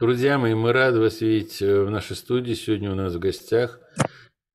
Друзья 0.00 0.38
мои, 0.38 0.54
мы 0.54 0.72
рады 0.72 1.00
вас 1.00 1.20
видеть 1.20 1.60
э, 1.60 1.82
в 1.82 1.90
нашей 1.90 2.14
студии. 2.14 2.54
Сегодня 2.54 2.92
у 2.92 2.94
нас 2.94 3.14
в 3.14 3.18
гостях 3.18 3.80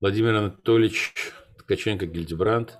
Владимир 0.00 0.36
Анатольевич 0.36 1.12
Ткаченко 1.58 2.06
Гильдебранд, 2.06 2.78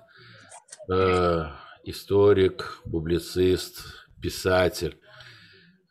э, 0.91 1.43
историк, 1.83 2.81
публицист, 2.91 4.07
писатель. 4.19 4.97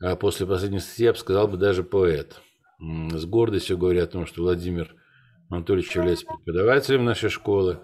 А 0.00 0.16
после 0.16 0.46
последней 0.46 0.80
статьи 0.80 1.04
я 1.04 1.12
бы 1.12 1.18
сказал 1.18 1.46
бы 1.46 1.58
даже 1.58 1.84
поэт. 1.84 2.40
С 2.80 3.24
гордостью 3.24 3.78
говоря 3.78 4.02
о 4.02 4.08
том, 4.08 4.26
что 4.26 4.42
Владимир 4.42 4.96
Анатольевич 5.50 5.94
является 5.94 6.26
преподавателем 6.26 7.04
нашей 7.04 7.30
школы, 7.30 7.82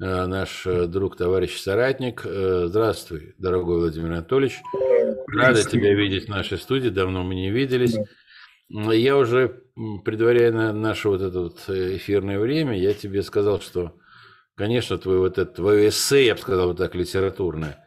э, 0.00 0.26
наш 0.26 0.62
друг, 0.86 1.16
товарищ, 1.16 1.58
соратник. 1.58 2.22
Здравствуй, 2.22 3.34
дорогой 3.36 3.80
Владимир 3.80 4.12
Анатольевич. 4.12 4.60
Рада 5.26 5.64
тебя 5.64 5.92
видеть 5.92 6.26
в 6.26 6.28
нашей 6.28 6.58
студии, 6.58 6.88
давно 6.88 7.24
мы 7.24 7.34
не 7.34 7.50
виделись. 7.50 7.96
Я 8.70 9.16
уже, 9.16 9.62
предваряя 10.04 10.52
на 10.52 10.72
наше 10.72 11.08
вот 11.08 11.22
это 11.22 11.40
вот 11.40 11.64
э, 11.68 11.96
эфирное 11.96 12.38
время, 12.38 12.78
я 12.78 12.92
тебе 12.92 13.22
сказал, 13.22 13.60
что, 13.60 13.94
конечно, 14.56 14.98
твое 14.98 15.20
вот 15.20 15.38
это, 15.38 15.50
твое 15.50 15.88
эссе, 15.88 16.26
я 16.26 16.34
бы 16.34 16.40
сказал 16.40 16.68
вот 16.68 16.76
так, 16.76 16.94
литературное, 16.94 17.82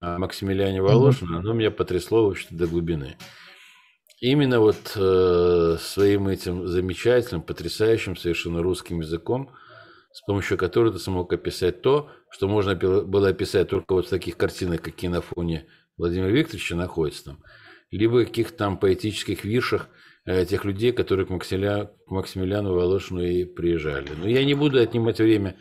о 0.00 0.18
Максимилиане 0.18 0.80
Волошине, 0.80 1.38
оно 1.38 1.52
меня 1.52 1.70
потрясло, 1.70 2.24
в 2.24 2.30
общем-то, 2.30 2.56
до 2.56 2.66
глубины. 2.66 3.18
Именно 4.20 4.60
вот 4.60 4.92
э, 4.96 5.76
своим 5.78 6.28
этим 6.28 6.66
замечательным, 6.66 7.42
потрясающим 7.42 8.16
совершенно 8.16 8.62
русским 8.62 9.00
языком, 9.00 9.50
с 10.10 10.22
помощью 10.22 10.56
которого 10.56 10.94
ты 10.94 10.98
смог 10.98 11.30
описать 11.34 11.82
то, 11.82 12.08
что 12.30 12.48
можно 12.48 12.74
было 12.74 13.28
описать 13.28 13.68
только 13.68 13.92
вот 13.92 14.06
в 14.06 14.10
таких 14.10 14.38
картинах, 14.38 14.80
какие 14.80 15.10
на 15.10 15.20
фоне 15.20 15.68
Владимира 15.98 16.30
Викторовича 16.30 16.76
находятся 16.76 17.24
там– 17.26 17.44
либо 17.90 18.24
каких-то 18.24 18.56
там 18.56 18.78
поэтических 18.78 19.44
виршах 19.44 19.88
э, 20.24 20.44
тех 20.44 20.64
людей, 20.64 20.92
которые 20.92 21.26
к, 21.26 21.30
Максиля, 21.30 21.90
к 22.06 22.10
Максимилиану 22.10 22.74
Волошину 22.74 23.22
и 23.22 23.44
приезжали. 23.44 24.10
Но 24.16 24.28
я 24.28 24.44
не 24.44 24.54
буду 24.54 24.80
отнимать 24.80 25.18
время 25.18 25.56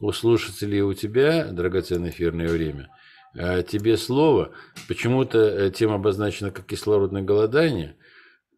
у 0.00 0.12
слушателей 0.12 0.80
у 0.80 0.94
тебя, 0.94 1.44
драгоценное 1.44 2.10
эфирное 2.10 2.48
время. 2.48 2.88
А 3.34 3.62
тебе 3.62 3.96
слово. 3.96 4.52
Почему-то 4.86 5.38
э, 5.38 5.70
тема 5.70 5.96
обозначена 5.96 6.50
как 6.50 6.66
кислородное 6.66 7.22
голодание. 7.22 7.96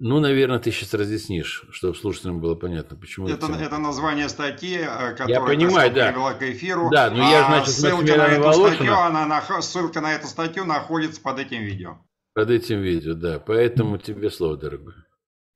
Ну, 0.03 0.19
наверное, 0.19 0.59
ты 0.59 0.71
сейчас 0.71 0.95
разъяснишь, 0.95 1.67
чтобы 1.73 1.95
слушателям 1.95 2.41
было 2.41 2.55
понятно, 2.55 2.97
почему 2.97 3.29
это. 3.29 3.47
Это, 3.47 3.59
это 3.59 3.77
название 3.77 4.31
статьи, 4.31 4.79
которая 4.79 5.29
я 5.29 5.41
понимаю, 5.43 5.93
да. 5.93 6.11
привела 6.11 6.33
к 6.33 6.43
эфиру. 6.43 6.89
Да, 6.91 7.11
но 7.11 7.19
я, 7.19 7.45
а 7.45 7.51
значит, 7.51 7.75
ссылка 7.75 8.17
на 8.17 8.27
эту 8.29 8.43
Волошина... 8.43 8.75
статью, 8.77 8.95
она, 8.95 9.61
ссылка 9.61 10.01
на 10.01 10.15
эту 10.15 10.27
статью 10.27 10.65
находится 10.65 11.21
под 11.21 11.41
этим 11.41 11.61
видео. 11.61 11.99
Под 12.33 12.51
этим 12.51 12.81
видео, 12.81 13.15
да. 13.15 13.39
Поэтому 13.39 13.99
тебе 13.99 14.31
слово, 14.31 14.57
дорогой. 14.57 14.95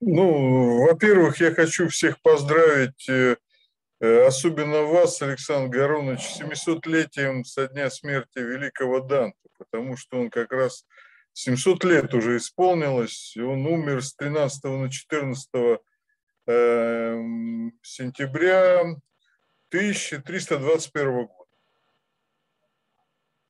Ну, 0.00 0.86
во-первых, 0.86 1.40
я 1.40 1.54
хочу 1.54 1.88
всех 1.88 2.20
поздравить, 2.20 3.08
э, 3.08 3.36
э, 4.00 4.26
особенно 4.26 4.82
вас, 4.82 5.22
Александр 5.22 5.78
Гарунович, 5.78 6.40
700-летием 6.40 7.44
со 7.44 7.68
дня 7.68 7.88
смерти 7.90 8.38
великого 8.38 9.00
Данта, 9.00 9.38
потому 9.56 9.96
что 9.96 10.18
он 10.18 10.30
как 10.30 10.52
раз 10.52 10.84
700 11.32 11.84
лет 11.84 12.12
уже 12.12 12.36
исполнилось, 12.36 13.36
он 13.36 13.66
умер 13.66 14.04
с 14.04 14.14
13 14.14 14.64
на 14.64 14.90
14 14.90 15.48
эм, 16.46 17.72
сентября 17.82 18.80
1321 19.70 21.26
года. 21.26 21.43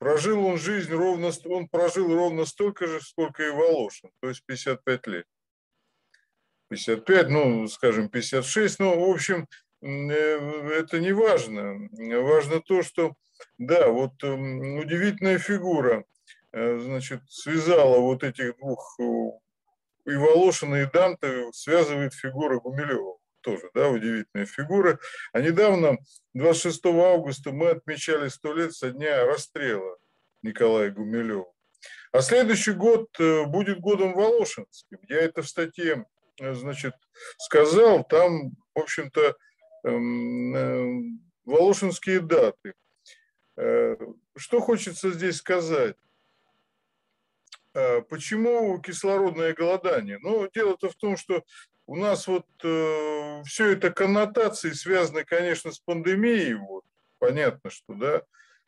Прожил 0.05 0.45
он 0.45 0.59
жизнь 0.59 0.93
ровно, 0.93 1.31
он 1.47 1.67
прожил 1.67 2.15
ровно 2.15 2.45
столько 2.45 2.87
же, 2.87 3.01
сколько 3.01 3.43
и 3.43 3.49
Волошин, 3.49 4.11
то 4.21 4.29
есть 4.29 4.45
55 4.45 5.07
лет. 5.07 5.25
55, 6.69 7.29
ну, 7.31 7.67
скажем, 7.69 8.11
56, 8.11 8.81
ну, 8.81 9.01
в 9.01 9.11
общем, 9.11 9.49
э, 9.81 9.89
это 10.79 11.01
не 11.01 11.13
важно. 11.13 11.89
Важно 12.21 12.61
то, 12.61 12.83
что, 12.83 13.15
да, 13.57 13.89
вот 13.89 14.23
эм, 14.23 14.77
удивительная 14.77 15.39
фигура, 15.39 16.05
э, 16.53 16.79
значит, 16.81 17.23
связала 17.31 17.99
вот 17.99 18.25
этих 18.25 18.59
двух, 18.59 19.01
э, 19.01 19.05
и 20.05 20.17
Волошина, 20.17 20.83
и 20.83 20.91
Данте, 20.93 21.51
связывает 21.55 22.13
фигура 22.13 22.61
Гумилева 22.61 23.17
тоже, 23.41 23.71
да, 23.73 23.89
удивительная 23.89 24.45
фигура. 24.45 24.99
А 25.33 25.41
недавно, 25.41 25.97
26 26.35 26.85
августа, 26.85 27.53
мы 27.53 27.71
отмечали 27.71 28.29
сто 28.29 28.53
лет 28.53 28.75
со 28.75 28.91
дня 28.91 29.25
расстрела 29.25 29.97
Николая 30.45 30.91
Гумилева. 30.91 31.51
А 32.13 32.21
следующий 32.21 32.73
год 32.73 33.09
э, 33.19 33.45
будет 33.47 33.81
годом 33.81 34.15
Волошинским. 34.15 34.99
Я 35.09 35.23
это 35.23 35.43
в 35.43 35.49
статье, 35.49 36.07
э, 36.41 36.55
значит, 36.55 36.95
сказал. 37.39 38.05
Там, 38.05 38.53
в 38.75 38.81
общем-то, 38.81 39.37
эм, 39.85 40.55
э, 40.55 41.19
Волошинские 41.45 42.21
даты. 42.21 42.75
Что 44.37 44.61
хочется 44.61 45.13
здесь 45.13 45.37
сказать? 45.37 45.97
Почему 47.73 48.81
кислородное 48.81 49.53
голодание? 49.53 50.19
Ну, 50.21 50.49
дело-то 50.53 50.89
в 50.89 50.97
том, 50.97 51.17
что 51.17 51.45
у 51.87 51.97
нас 51.97 52.27
вот 52.27 52.47
э, 52.65 53.43
все 53.45 53.73
это 53.73 53.91
коннотации 53.91 54.73
связаны, 54.73 55.25
конечно, 55.25 55.71
с 55.71 55.79
пандемией. 55.79 56.55
Вот. 56.55 56.85
Понятно, 57.19 57.71
что 57.71 57.95
да, 57.95 58.23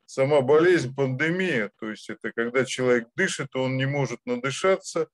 сама 0.06 0.40
болезнь, 0.40 0.94
пандемия, 0.94 1.70
то 1.78 1.90
есть 1.90 2.08
это 2.08 2.32
когда 2.32 2.64
человек 2.64 3.08
дышит, 3.16 3.54
он 3.56 3.76
не 3.76 3.86
может 3.86 4.20
надышаться. 4.24 5.08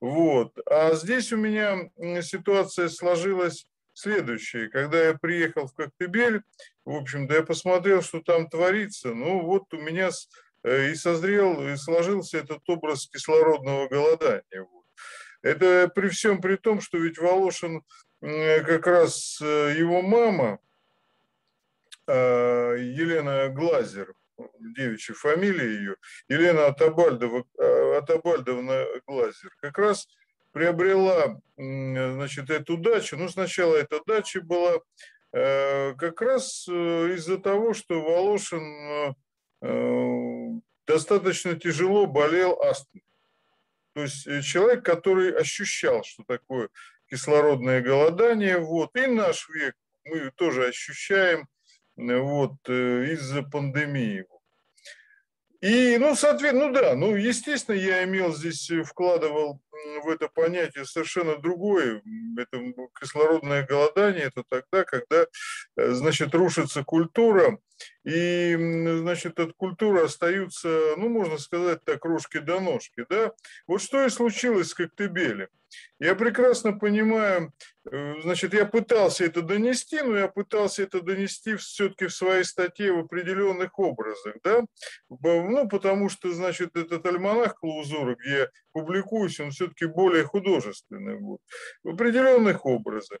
Вот. 0.00 0.58
А 0.68 0.94
здесь 0.94 1.32
у 1.32 1.36
меня 1.36 1.90
ситуация 2.22 2.88
сложилась 2.88 3.66
следующая. 3.94 4.68
Когда 4.68 5.08
я 5.08 5.14
приехал 5.14 5.66
в 5.66 5.74
Коктебель, 5.74 6.42
в 6.84 6.94
общем-то, 6.94 7.34
я 7.34 7.42
посмотрел, 7.42 8.02
что 8.02 8.20
там 8.20 8.48
творится. 8.48 9.14
Ну, 9.14 9.42
вот 9.42 9.72
у 9.72 9.78
меня 9.78 10.10
э, 10.64 10.90
и 10.90 10.94
созрел, 10.96 11.68
и 11.68 11.76
сложился 11.76 12.38
этот 12.38 12.68
образ 12.68 13.06
кислородного 13.06 13.88
голодания. 13.88 14.42
Вот. 14.52 14.84
Это 15.42 15.90
при 15.94 16.08
всем 16.08 16.40
при 16.40 16.56
том, 16.56 16.80
что 16.80 16.98
ведь 16.98 17.18
Волошин 17.18 17.82
как 18.20 18.86
раз 18.86 19.40
э, 19.40 19.74
его 19.76 20.02
мама, 20.02 20.60
а, 22.06 22.74
Елена 22.74 23.48
Глазер, 23.48 24.14
девичья 24.60 25.14
фамилия 25.14 25.66
ее, 25.66 25.96
Елена 26.28 26.66
Атабальдова, 26.66 27.44
а, 27.58 27.98
Атабальдовна 27.98 28.86
Глазер, 29.06 29.50
как 29.60 29.78
раз 29.78 30.08
приобрела 30.52 31.40
значит, 31.56 32.50
эту 32.50 32.76
дачу. 32.76 33.16
Ну, 33.16 33.28
сначала 33.28 33.76
эта 33.76 34.00
дача 34.06 34.42
была 34.42 34.80
э, 35.32 35.94
как 35.94 36.20
раз 36.20 36.66
э, 36.68 37.14
из-за 37.14 37.38
того, 37.38 37.72
что 37.72 38.02
Волошин 38.02 39.14
достаточно 40.86 41.54
тяжело 41.54 42.06
болел 42.06 42.60
астмой. 42.60 43.02
То 43.94 44.02
есть 44.02 44.26
э, 44.26 44.42
человек, 44.42 44.84
который 44.84 45.34
ощущал, 45.36 46.02
что 46.04 46.24
такое 46.24 46.68
кислородное 47.08 47.82
голодание, 47.82 48.58
вот, 48.58 48.96
и 48.96 49.06
наш 49.06 49.48
век 49.48 49.74
мы 50.04 50.30
тоже 50.30 50.68
ощущаем 50.68 51.46
э, 51.96 52.18
вот, 52.18 52.54
э, 52.68 53.12
из-за 53.12 53.42
пандемии. 53.42 54.24
И, 55.62 55.96
ну, 55.96 56.16
соответственно, 56.16 56.68
ну 56.68 56.74
да, 56.74 56.94
ну, 56.96 57.14
естественно, 57.14 57.76
я 57.76 58.02
имел 58.02 58.34
здесь, 58.34 58.68
вкладывал 58.84 59.60
в 60.02 60.08
это 60.08 60.28
понятие 60.28 60.84
совершенно 60.84 61.36
другое. 61.36 62.02
Это 62.38 62.58
кислородное 63.00 63.66
голодание, 63.66 64.24
это 64.24 64.44
тогда, 64.48 64.84
когда, 64.84 65.26
значит, 65.76 66.34
рушится 66.34 66.84
культура, 66.84 67.58
и, 68.04 68.56
значит, 69.00 69.38
от 69.38 69.54
культуры 69.54 70.02
остаются, 70.02 70.94
ну, 70.96 71.08
можно 71.08 71.38
сказать 71.38 71.84
так, 71.84 72.04
рожки 72.04 72.38
до 72.38 72.60
ножки, 72.60 73.04
да. 73.08 73.32
Вот 73.66 73.80
что 73.80 74.04
и 74.04 74.10
случилось 74.10 74.68
с 74.68 74.74
Коктебелем. 74.74 75.48
Я 75.98 76.14
прекрасно 76.14 76.72
понимаю, 76.72 77.52
э, 77.90 78.20
значит, 78.22 78.52
я 78.52 78.66
пытался 78.66 79.24
это 79.24 79.40
донести, 79.40 80.02
но 80.02 80.18
я 80.18 80.28
пытался 80.28 80.82
это 80.82 81.00
донести 81.00 81.56
все-таки 81.56 82.06
в 82.06 82.14
своей 82.14 82.44
статье 82.44 82.92
в 82.92 82.98
определенных 82.98 83.78
образах, 83.78 84.34
да, 84.44 84.64
ну, 85.08 85.68
потому 85.68 86.10
что, 86.10 86.30
значит, 86.32 86.76
этот 86.76 87.06
альманах 87.06 87.54
Клаузура, 87.54 88.16
где 88.16 88.30
я 88.30 88.48
публикуюсь, 88.72 89.40
он 89.40 89.50
все-таки 89.72 89.86
более 89.86 90.24
художественный 90.24 91.18
будет, 91.18 91.40
в 91.82 91.90
определенных 91.90 92.66
образах. 92.66 93.18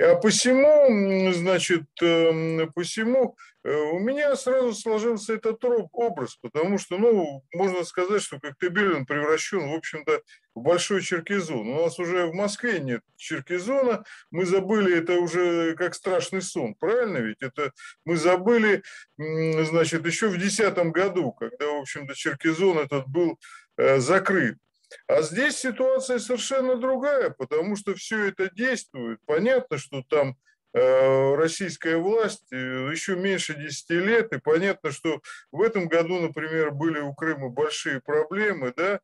А 0.00 0.16
посему, 0.16 1.32
значит, 1.32 1.84
эм, 2.02 2.70
посему 2.74 3.36
Э, 3.64 3.74
у 3.74 3.98
меня 3.98 4.36
сразу 4.36 4.74
сложился 4.74 5.34
этот 5.34 5.64
образ, 5.64 6.36
потому 6.36 6.76
что, 6.78 6.98
ну, 6.98 7.42
можно 7.52 7.82
сказать, 7.84 8.22
что 8.22 8.38
Коктебель 8.38 9.06
превращен, 9.06 9.70
в 9.70 9.74
общем-то, 9.74 10.20
в 10.54 10.60
большой 10.60 11.00
черкизон. 11.00 11.68
У 11.68 11.82
нас 11.82 11.98
уже 11.98 12.26
в 12.26 12.34
Москве 12.34 12.78
нет 12.78 13.00
черкизона, 13.16 14.04
мы 14.30 14.44
забыли 14.44 14.98
это 14.98 15.14
уже 15.14 15.74
как 15.76 15.94
страшный 15.94 16.42
сон, 16.42 16.74
правильно 16.74 17.18
ведь? 17.18 17.40
Это 17.40 17.72
мы 18.04 18.16
забыли, 18.16 18.82
значит, 19.16 20.04
еще 20.04 20.28
в 20.28 20.36
2010 20.36 20.92
году, 20.92 21.32
когда, 21.32 21.66
в 21.66 21.80
общем-то, 21.80 22.14
черкизон 22.14 22.78
этот 22.78 23.08
был 23.08 23.38
э, 23.78 23.98
закрыт. 23.98 24.58
А 25.06 25.22
здесь 25.22 25.56
ситуация 25.56 26.18
совершенно 26.18 26.76
другая, 26.76 27.30
потому 27.30 27.76
что 27.76 27.94
все 27.94 28.28
это 28.28 28.50
действует. 28.54 29.20
Понятно, 29.26 29.78
что 29.78 30.02
там 30.02 30.36
э, 30.72 31.34
российская 31.34 31.96
власть 31.96 32.52
э, 32.52 32.56
еще 32.56 33.16
меньше 33.16 33.54
10 33.54 33.90
лет, 33.90 34.32
и 34.32 34.38
понятно, 34.38 34.90
что 34.90 35.20
в 35.52 35.60
этом 35.60 35.88
году, 35.88 36.20
например, 36.20 36.70
были 36.70 37.00
у 37.00 37.14
Крыма 37.14 37.48
большие 37.48 38.00
проблемы, 38.00 38.72
да, 38.76 39.00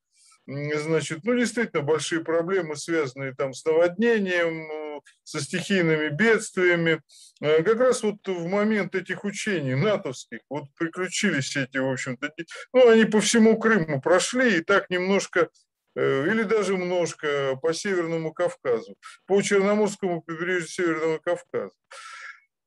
значит, 0.47 1.21
ну, 1.25 1.37
действительно, 1.37 1.83
большие 1.83 2.25
проблемы, 2.25 2.77
связанные 2.77 3.35
там 3.35 3.53
с 3.53 3.65
наводнением, 3.65 5.01
со 5.25 5.41
стихийными 5.41 6.09
бедствиями. 6.09 7.01
Э, 7.41 7.63
как 7.63 7.79
раз 7.79 8.03
вот 8.03 8.17
в 8.27 8.47
момент 8.47 8.95
этих 8.95 9.25
учений 9.25 9.75
натовских 9.75 10.41
вот 10.49 10.65
приключились 10.77 11.57
эти, 11.57 11.79
в 11.79 11.91
общем-то, 11.91 12.33
ну, 12.73 12.89
они 12.89 13.05
по 13.05 13.21
всему 13.21 13.59
Крыму 13.59 14.01
прошли 14.01 14.59
и 14.59 14.61
так 14.63 14.91
немножко 14.91 15.41
э, 15.41 15.49
или 15.97 16.43
даже 16.43 16.77
немножко 16.77 17.57
по 17.61 17.73
Северному 17.73 18.33
Кавказу, 18.33 18.97
по 19.27 19.41
Черноморскому 19.43 20.23
побережью 20.23 20.69
Северного 20.69 21.19
Кавказа. 21.19 21.75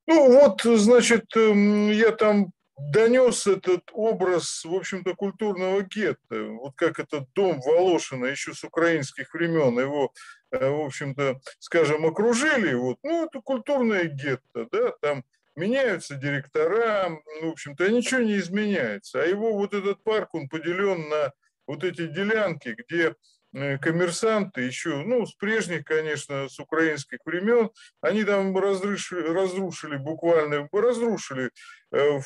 Ну 0.07 0.31
вот, 0.31 0.61
значит, 0.63 1.25
эм, 1.35 1.89
я 1.89 2.11
там 2.11 2.51
донес 2.77 3.47
этот 3.47 3.83
образ, 3.93 4.63
в 4.65 4.73
общем-то, 4.73 5.15
культурного 5.15 5.81
гетто, 5.81 6.43
вот 6.61 6.73
как 6.75 6.99
этот 6.99 7.31
дом 7.33 7.61
Волошина 7.61 8.25
еще 8.25 8.53
с 8.53 8.63
украинских 8.63 9.33
времен, 9.33 9.79
его, 9.79 10.11
э, 10.51 10.69
в 10.69 10.85
общем-то, 10.85 11.39
скажем, 11.59 12.05
окружили, 12.05 12.73
вот, 12.73 12.97
ну, 13.03 13.25
это 13.25 13.41
культурное 13.41 14.05
гетто, 14.05 14.67
да, 14.71 14.91
там 15.01 15.23
меняются 15.55 16.15
директора, 16.15 17.09
в 17.41 17.47
общем-то, 17.47 17.89
ничего 17.89 18.21
не 18.21 18.37
изменяется, 18.37 19.21
а 19.21 19.25
его 19.25 19.53
вот 19.53 19.73
этот 19.73 20.03
парк, 20.03 20.33
он 20.33 20.49
поделен 20.49 21.09
на 21.09 21.31
вот 21.67 21.83
эти 21.83 22.07
делянки, 22.07 22.75
где 22.77 23.13
Э, 23.55 23.77
коммерсанты 23.77 24.61
еще, 24.61 25.03
ну, 25.03 25.27
с 25.27 25.35
прежних, 25.35 25.85
конечно, 25.85 26.49
с 26.49 26.59
украинских 26.59 27.19
времен, 27.23 27.69
они 28.01 28.23
там 28.23 28.57
разрушили, 28.57 29.27
разрушили 29.27 29.97
буквально, 29.97 30.67
разрушили, 30.71 31.51
э, 31.91 32.19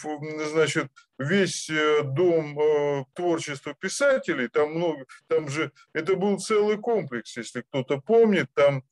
значит, 0.50 0.88
весь 1.19 1.69
э, 1.69 2.04
дом 2.04 3.06
творчества 3.13 3.75
писателей, 3.78 4.48
там 4.48 4.75
много, 4.75 5.06
там 5.28 5.50
же, 5.50 5.74
это 5.94 6.16
был 6.16 6.39
целый 6.39 6.78
комплекс, 6.78 7.36
если 7.36 7.62
кто-то 7.62 8.00
помнит, 8.00 8.48
там 8.54 8.84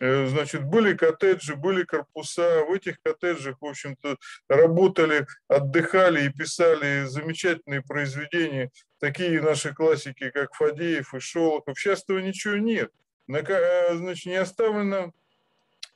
значит, 0.00 0.64
были 0.64 0.96
коттеджи, 0.96 1.54
были 1.54 1.84
корпуса. 1.84 2.64
В 2.64 2.72
этих 2.72 2.96
коттеджах, 3.02 3.58
в 3.60 3.66
общем-то, 3.66 4.16
работали, 4.48 5.26
отдыхали 5.48 6.24
и 6.24 6.32
писали 6.32 7.04
замечательные 7.04 7.82
произведения, 7.82 8.70
такие 9.02 9.42
наши 9.42 9.74
классики, 9.74 10.30
как 10.30 10.54
Фадеев 10.54 11.12
и 11.12 11.18
Шолохов. 11.18 11.76
Сейчас 11.78 12.04
этого 12.04 12.20
ничего 12.20 12.56
нет. 12.56 12.92
Э, 13.28 13.96
значит, 13.96 14.26
не 14.26 14.36
оставлено 14.36 15.12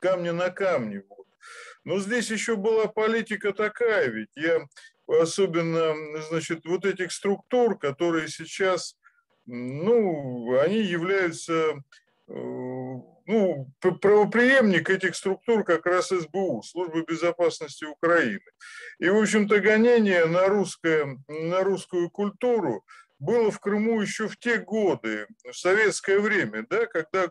камня 0.01 0.33
на 0.33 0.51
камне. 0.51 1.05
Вот. 1.09 1.27
Но 1.85 2.01
здесь 2.01 2.31
еще 2.31 2.57
была 2.57 2.89
политика 2.89 3.53
такая, 3.53 4.09
ведь 4.09 4.31
я 4.35 4.67
особенно, 5.07 5.95
значит, 6.29 6.65
вот 6.65 6.85
этих 6.85 7.13
структур, 7.13 7.79
которые 7.79 8.27
сейчас, 8.27 8.97
ну, 9.47 10.59
они 10.59 10.83
являются 10.83 11.75
э, 12.27 12.33
ну, 13.27 13.69
правоприемник 13.81 14.89
этих 14.89 15.17
структур 15.17 15.65
как 15.65 15.85
раз 15.87 16.09
СБУ, 16.09 16.63
Служба 16.63 17.03
безопасности 17.03 17.85
Украины. 17.85 18.41
И, 18.99 19.09
в 19.09 19.17
общем-то, 19.17 19.61
гонение 19.61 20.27
на, 20.27 20.47
русское, 20.47 21.19
на 21.29 21.63
русскую 21.63 22.09
культуру 22.11 22.85
было 23.19 23.51
в 23.51 23.61
Крыму 23.61 24.01
еще 24.01 24.29
в 24.29 24.39
те 24.39 24.59
годы, 24.59 25.27
в 25.45 25.55
советское 25.55 26.21
время, 26.21 26.67
да, 26.69 26.87
когда 26.87 27.31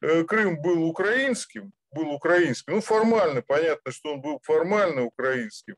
э, 0.00 0.24
Крым 0.24 0.60
был 0.60 0.84
украинским, 0.84 1.72
был 1.90 2.10
украинским. 2.10 2.74
Ну, 2.74 2.80
формально, 2.80 3.42
понятно, 3.42 3.92
что 3.92 4.14
он 4.14 4.20
был 4.20 4.40
формально 4.42 5.02
украинским. 5.02 5.76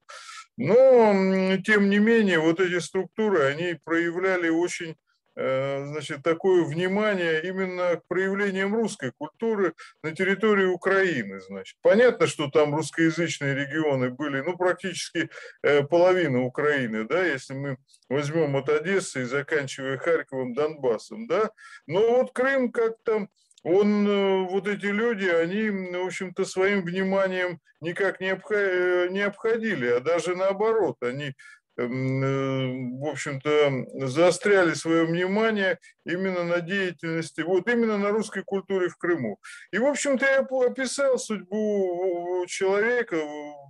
Но, 0.56 1.56
тем 1.64 1.90
не 1.90 1.98
менее, 1.98 2.38
вот 2.38 2.60
эти 2.60 2.78
структуры, 2.78 3.44
они 3.44 3.78
проявляли 3.84 4.48
очень 4.48 4.96
значит, 5.36 6.22
такое 6.22 6.64
внимание 6.64 7.42
именно 7.42 7.96
к 7.96 8.06
проявлениям 8.08 8.74
русской 8.74 9.12
культуры 9.18 9.74
на 10.02 10.12
территории 10.12 10.66
Украины. 10.66 11.40
Значит. 11.40 11.76
Понятно, 11.82 12.26
что 12.26 12.50
там 12.50 12.74
русскоязычные 12.74 13.54
регионы 13.54 14.10
были, 14.10 14.40
ну, 14.40 14.56
практически 14.56 15.28
э, 15.62 15.82
половина 15.82 16.42
Украины, 16.42 17.04
да, 17.04 17.24
если 17.24 17.54
мы 17.54 17.76
возьмем 18.08 18.56
от 18.56 18.68
Одессы 18.68 19.22
и 19.22 19.24
заканчивая 19.24 19.98
Харьковом, 19.98 20.54
Донбассом, 20.54 21.26
да, 21.26 21.50
но 21.86 22.18
вот 22.18 22.32
Крым 22.32 22.72
как-то 22.72 23.28
он, 23.62 24.06
э, 24.08 24.46
вот 24.48 24.68
эти 24.68 24.86
люди, 24.86 25.26
они, 25.26 25.70
в 25.70 26.06
общем-то, 26.06 26.44
своим 26.44 26.84
вниманием 26.84 27.60
никак 27.80 28.20
не, 28.20 28.30
обходили, 28.30 29.86
а 29.88 30.00
даже 30.00 30.36
наоборот, 30.36 30.96
они 31.02 31.28
э, 31.28 31.34
в 31.76 33.06
общем-то, 33.10 34.06
заостряли 34.08 34.72
свое 34.74 35.04
внимание 35.04 35.78
именно 36.04 36.42
на 36.44 36.60
деятельности, 36.60 37.42
вот 37.42 37.68
именно 37.68 37.98
на 37.98 38.10
русской 38.10 38.42
культуре 38.42 38.88
в 38.88 38.96
Крыму. 38.96 39.38
И, 39.72 39.78
в 39.78 39.84
общем-то, 39.84 40.24
я 40.24 40.40
описал 40.40 41.18
судьбу 41.18 42.44
человека, 42.48 43.16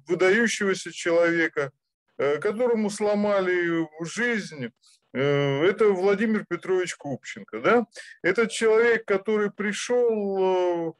выдающегося 0.06 0.92
человека, 0.92 1.72
э, 2.18 2.38
которому 2.38 2.90
сломали 2.90 3.88
жизнь, 4.02 4.70
э, 5.12 5.64
это 5.64 5.86
Владимир 5.86 6.44
Петрович 6.48 6.94
Купченко. 6.94 7.60
Да? 7.60 7.86
Этот 8.22 8.52
человек, 8.52 9.04
который 9.04 9.50
пришел 9.50 10.96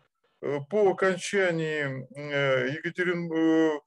по 0.70 0.90
окончании 0.90 2.06
Екатерин 2.76 3.26
ну, 3.26 3.82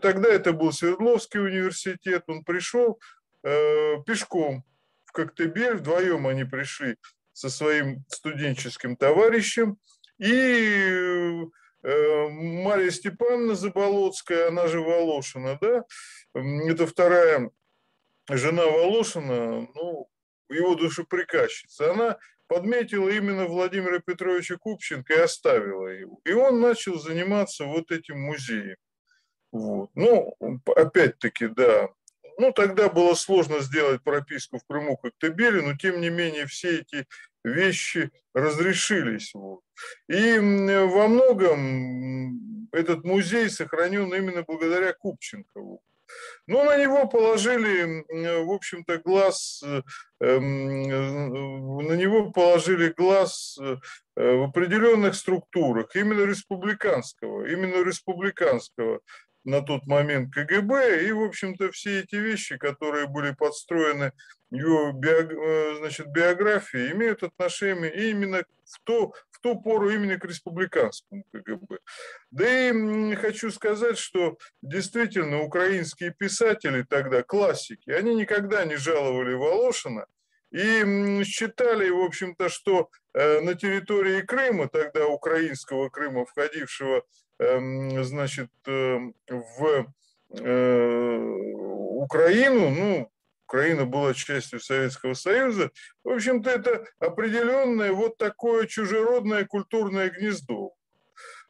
тогда 0.00 0.28
это 0.28 0.52
был 0.52 0.72
Свердловский 0.72 1.40
университет, 1.40 2.24
он 2.26 2.44
пришел 2.44 3.00
э, 3.42 4.02
пешком 4.06 4.64
в 5.04 5.12
Коктебель, 5.12 5.74
вдвоем 5.74 6.26
они 6.26 6.44
пришли 6.44 6.96
со 7.32 7.50
своим 7.50 8.04
студенческим 8.08 8.96
товарищем, 8.96 9.78
и 10.18 11.44
э, 11.82 12.28
Мария 12.28 12.90
Степановна 12.90 13.54
Заболоцкая, 13.54 14.48
она 14.48 14.66
же 14.66 14.80
Волошина, 14.80 15.58
да, 15.60 15.84
это 16.34 16.86
вторая 16.86 17.50
жена 18.28 18.66
Волошина, 18.66 19.68
ну, 19.74 20.08
его 20.48 20.74
душеприказчица, 20.74 21.92
она 21.92 22.18
подметила 22.48 23.08
именно 23.08 23.46
Владимира 23.46 24.00
Петровича 24.00 24.56
Купченко 24.56 25.12
и 25.12 25.18
оставила 25.18 25.88
его. 25.88 26.20
И 26.24 26.32
он 26.32 26.60
начал 26.60 26.98
заниматься 26.98 27.64
вот 27.64 27.92
этим 27.92 28.20
музеем. 28.20 28.76
Вот. 29.52 29.90
Ну, 29.94 30.36
опять-таки, 30.76 31.48
да. 31.48 31.88
Ну, 32.38 32.52
тогда 32.52 32.88
было 32.88 33.14
сложно 33.14 33.60
сделать 33.60 34.02
прописку 34.02 34.58
в 34.58 34.66
Крыму 34.66 34.96
как 34.96 35.12
Коктебеле, 35.18 35.62
но 35.62 35.76
тем 35.76 36.00
не 36.00 36.08
менее 36.08 36.46
все 36.46 36.80
эти 36.80 37.06
вещи 37.42 38.10
разрешились. 38.34 39.32
Вот. 39.34 39.60
И 40.08 40.38
во 40.38 41.08
многом 41.08 42.68
этот 42.72 43.04
музей 43.04 43.50
сохранен 43.50 44.12
именно 44.14 44.42
благодаря 44.42 44.92
Купченкову. 44.92 45.82
Но 46.46 46.64
на 46.64 46.82
него 46.82 47.06
положили, 47.06 48.04
в 48.44 48.50
общем-то, 48.50 48.98
глаз, 48.98 49.62
э, 49.62 49.82
эм, 50.20 50.82
на 51.86 51.92
него 51.92 52.30
положили 52.30 52.94
глаз 52.96 53.58
э, 53.60 53.76
в 54.16 54.44
определенных 54.44 55.14
структурах, 55.14 55.94
именно 55.94 56.22
республиканского, 56.22 57.46
именно 57.46 57.84
республиканского 57.84 59.00
на 59.48 59.62
тот 59.62 59.86
момент 59.86 60.32
КГБ, 60.34 61.06
и, 61.06 61.12
в 61.12 61.22
общем-то, 61.22 61.72
все 61.72 62.00
эти 62.00 62.16
вещи, 62.16 62.58
которые 62.58 63.06
были 63.06 63.32
подстроены 63.32 64.12
его 64.50 64.92
биог, 64.92 65.32
э, 65.32 65.76
значит, 65.78 66.08
биографии, 66.08 66.92
имеют 66.92 67.22
отношение 67.22 68.10
именно 68.10 68.44
в, 68.64 68.80
то, 68.84 69.12
в 69.30 69.40
ту 69.40 69.60
пору 69.60 69.90
именно 69.90 70.18
к 70.18 70.24
республиканскому 70.26 71.24
КГБ. 71.32 71.78
Да 72.30 72.68
и 72.68 73.14
хочу 73.14 73.50
сказать, 73.50 73.96
что 73.96 74.38
действительно 74.60 75.40
украинские 75.40 76.12
писатели 76.12 76.82
тогда, 76.82 77.22
классики, 77.22 77.90
они 77.90 78.14
никогда 78.14 78.66
не 78.66 78.76
жаловали 78.76 79.32
Волошина, 79.32 80.06
и 80.50 81.22
считали, 81.24 81.90
в 81.90 82.02
общем-то, 82.02 82.48
что 82.48 82.90
э, 83.14 83.40
на 83.40 83.54
территории 83.54 84.22
Крыма, 84.22 84.68
тогда 84.68 85.06
украинского 85.06 85.88
Крыма, 85.88 86.24
входившего 86.24 87.04
Эм, 87.38 88.04
значит, 88.04 88.50
эм, 88.66 89.14
в 89.28 89.86
э, 90.30 91.18
Украину, 91.94 92.70
ну, 92.70 93.10
Украина 93.46 93.86
была 93.86 94.12
частью 94.12 94.58
Советского 94.58 95.14
Союза, 95.14 95.70
в 96.02 96.10
общем-то, 96.10 96.50
это 96.50 96.84
определенное 96.98 97.92
вот 97.92 98.18
такое 98.18 98.66
чужеродное 98.66 99.46
культурное 99.46 100.10
гнездо. 100.10 100.72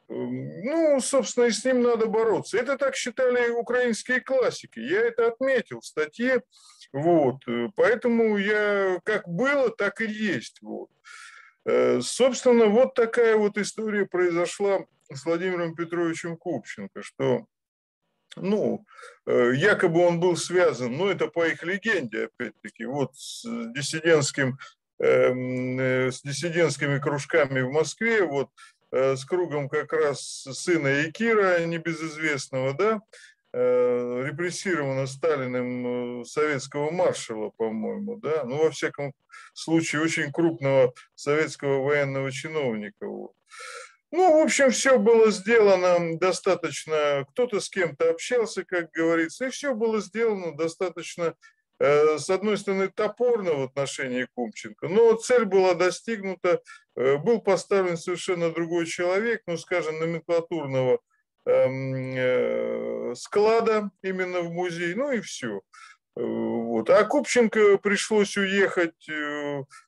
Эм, 0.09 0.61
ну, 0.63 0.99
собственно, 1.01 1.45
и 1.45 1.51
с 1.51 1.65
ним 1.65 1.81
надо 1.81 2.05
бороться. 2.05 2.59
Это 2.59 2.77
так 2.77 2.95
считали 2.95 3.49
украинские 3.49 4.21
классики. 4.21 4.79
Я 4.79 5.01
это 5.07 5.29
отметил 5.29 5.79
в 5.79 5.85
статье. 5.85 6.43
Вот. 6.91 7.43
Поэтому 7.75 8.37
я 8.37 8.99
как 9.03 9.27
было, 9.27 9.69
так 9.69 10.01
и 10.01 10.05
есть. 10.05 10.59
Вот. 10.61 10.89
Собственно, 12.01 12.65
вот 12.65 12.95
такая 12.95 13.35
вот 13.35 13.57
история 13.57 14.05
произошла 14.05 14.79
с 15.13 15.25
Владимиром 15.25 15.75
Петровичем 15.75 16.35
Купченко, 16.37 17.03
что 17.03 17.45
ну, 18.35 18.85
якобы 19.25 20.05
он 20.05 20.19
был 20.19 20.35
связан, 20.37 20.95
ну, 20.97 21.07
это 21.09 21.27
по 21.27 21.47
их 21.47 21.63
легенде, 21.63 22.25
опять-таки, 22.25 22.85
вот 22.85 23.15
с 23.15 23.43
диссидентским, 23.73 24.57
эм, 24.99 25.79
с 25.79 26.21
диссидентскими 26.21 26.99
кружками 26.99 27.61
в 27.61 27.71
Москве, 27.71 28.23
вот 28.23 28.49
Э, 28.91 29.15
с 29.15 29.23
кругом 29.23 29.69
как 29.69 29.93
раз 29.93 30.47
сына 30.51 30.87
Якира, 30.87 31.63
небезызвестного, 31.65 32.73
да, 32.73 33.01
э, 33.53 34.23
репрессировано 34.25 35.07
Сталиным 35.07 36.21
э, 36.21 36.25
советского 36.25 36.91
маршала, 36.91 37.51
по-моему, 37.57 38.17
да, 38.17 38.43
ну, 38.43 38.63
во 38.63 38.71
всяком 38.71 39.13
случае, 39.53 40.01
очень 40.01 40.31
крупного 40.31 40.93
советского 41.15 41.83
военного 41.83 42.31
чиновника. 42.31 43.05
Ну, 44.11 44.39
в 44.39 44.43
общем, 44.43 44.71
все 44.71 44.97
было 44.97 45.31
сделано 45.31 46.17
достаточно, 46.17 47.25
кто-то 47.31 47.59
с 47.59 47.69
кем-то 47.69 48.09
общался, 48.09 48.63
как 48.63 48.91
говорится, 48.91 49.45
и 49.45 49.49
все 49.49 49.75
было 49.75 50.01
сделано 50.01 50.55
достаточно 50.55 51.35
Э, 51.79 52.17
с 52.17 52.29
одной 52.29 52.57
стороны, 52.57 52.89
топорно 52.89 53.53
в 53.53 53.63
отношении 53.63 54.27
Кумченко, 54.35 54.89
но 54.89 55.13
цель 55.13 55.45
была 55.45 55.73
достигнута, 55.75 56.61
был 56.95 57.39
поставлен 57.39 57.95
совершенно 57.95 58.51
другой 58.51 58.85
человек, 58.85 59.43
ну, 59.47 59.57
скажем, 59.57 59.97
номенклатурного 59.99 60.99
склада 63.15 63.91
именно 64.01 64.41
в 64.41 64.51
музей, 64.51 64.93
ну 64.95 65.11
и 65.11 65.21
все. 65.21 65.61
Вот. 66.15 66.89
А 66.89 67.05
Купченко 67.05 67.77
пришлось 67.77 68.35
уехать, 68.37 69.07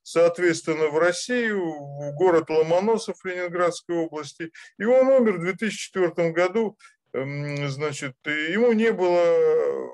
соответственно, 0.01 0.87
в 0.87 0.97
Россию, 0.97 1.59
в 1.61 2.13
город 2.15 2.49
Ломоносов 2.49 3.23
Ленинградской 3.25 3.95
области. 3.97 4.51
И 4.77 4.85
он 4.85 5.07
умер 5.07 5.39
в 5.39 5.41
2004 5.41 6.31
году. 6.31 6.77
Эм, 7.13 7.67
значит, 7.67 8.15
ему 8.25 8.71
не 8.71 8.93
было 8.93 9.91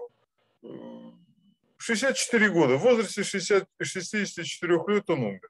64 1.87 2.49
года, 2.49 2.75
в 2.75 2.81
возрасте 2.81 3.23
60, 3.23 3.67
64 3.81 4.73
лет 4.87 5.09
он 5.09 5.23
умер. 5.23 5.49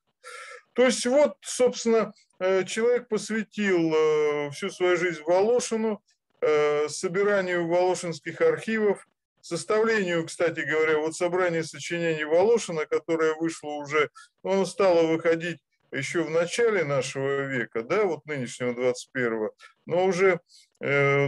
То 0.73 0.85
есть 0.85 1.05
вот, 1.05 1.37
собственно, 1.41 1.97
э, 1.97 2.11
человек 2.39 3.07
посвятил 3.07 3.93
э, 3.93 4.49
всю 4.51 4.69
свою 4.69 4.97
жизнь 4.97 5.21
Волошину, 5.25 6.01
э, 6.41 6.87
собиранию 6.87 7.67
волошинских 7.67 8.41
архивов, 8.41 9.07
составлению, 9.41 10.25
кстати 10.25 10.59
говоря, 10.59 10.99
вот 10.99 11.15
собрание 11.15 11.63
сочинений 11.63 12.25
Волошина, 12.25 12.85
которое 12.85 13.33
вышло 13.35 13.69
уже, 13.69 14.09
оно 14.43 14.65
стало 14.65 15.07
выходить 15.07 15.59
еще 15.91 16.23
в 16.23 16.29
начале 16.29 16.83
нашего 16.83 17.45
века, 17.45 17.83
да, 17.83 18.03
вот 18.03 18.25
нынешнего 18.25 18.71
21-го, 18.71 19.51
но 19.85 20.05
уже 20.05 20.39
э, 20.81 21.27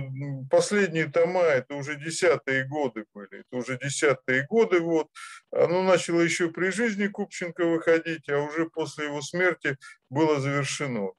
последние 0.50 1.08
тома, 1.08 1.44
это 1.44 1.76
уже 1.76 1.96
десятые 1.96 2.68
годы 2.68 3.06
были, 3.14 3.42
это 3.42 3.58
уже 3.58 3.78
десятые 3.78 4.46
годы, 4.48 4.80
вот, 4.80 5.08
оно 5.52 5.84
начало 5.84 6.22
еще 6.22 6.50
при 6.50 6.70
жизни 6.70 7.08
Купченко 7.08 7.66
выходить, 7.66 8.30
а 8.30 8.40
уже 8.40 8.70
после 8.70 9.06
его 9.06 9.22
смерти 9.22 9.78
было 10.10 10.40
завершено. 10.40 11.12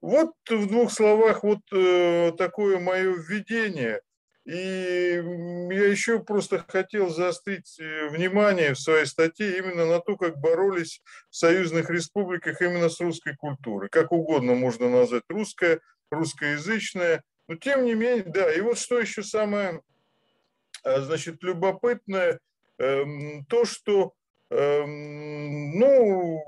Вот 0.00 0.32
в 0.48 0.66
двух 0.66 0.92
словах 0.92 1.44
вот 1.44 1.60
э, 1.72 2.32
такое 2.36 2.78
мое 2.78 3.14
введение– 3.14 4.00
и 4.44 5.22
я 5.70 5.86
еще 5.86 6.18
просто 6.18 6.64
хотел 6.66 7.10
заострить 7.10 7.78
э, 7.78 8.08
внимание 8.08 8.74
в 8.74 8.80
своей 8.80 9.06
статье 9.06 9.58
именно 9.58 9.86
на 9.86 10.00
то, 10.00 10.16
как 10.16 10.38
боролись 10.38 11.00
в 11.30 11.36
союзных 11.36 11.90
республиках 11.90 12.60
именно 12.60 12.88
с 12.88 13.00
русской 13.00 13.36
культурой. 13.36 13.88
Как 13.88 14.10
угодно 14.10 14.54
можно 14.54 14.90
назвать 14.90 15.22
русская, 15.28 15.80
русскоязычная. 16.10 17.22
Но 17.46 17.54
тем 17.54 17.84
не 17.84 17.94
менее, 17.94 18.24
да, 18.24 18.52
и 18.52 18.60
вот 18.60 18.78
что 18.78 18.98
еще 18.98 19.22
самое, 19.22 19.80
а, 20.82 21.00
значит, 21.02 21.42
любопытное, 21.42 22.40
эм, 22.78 23.44
то, 23.46 23.64
что, 23.64 24.12
эм, 24.50 25.78
ну, 25.78 26.42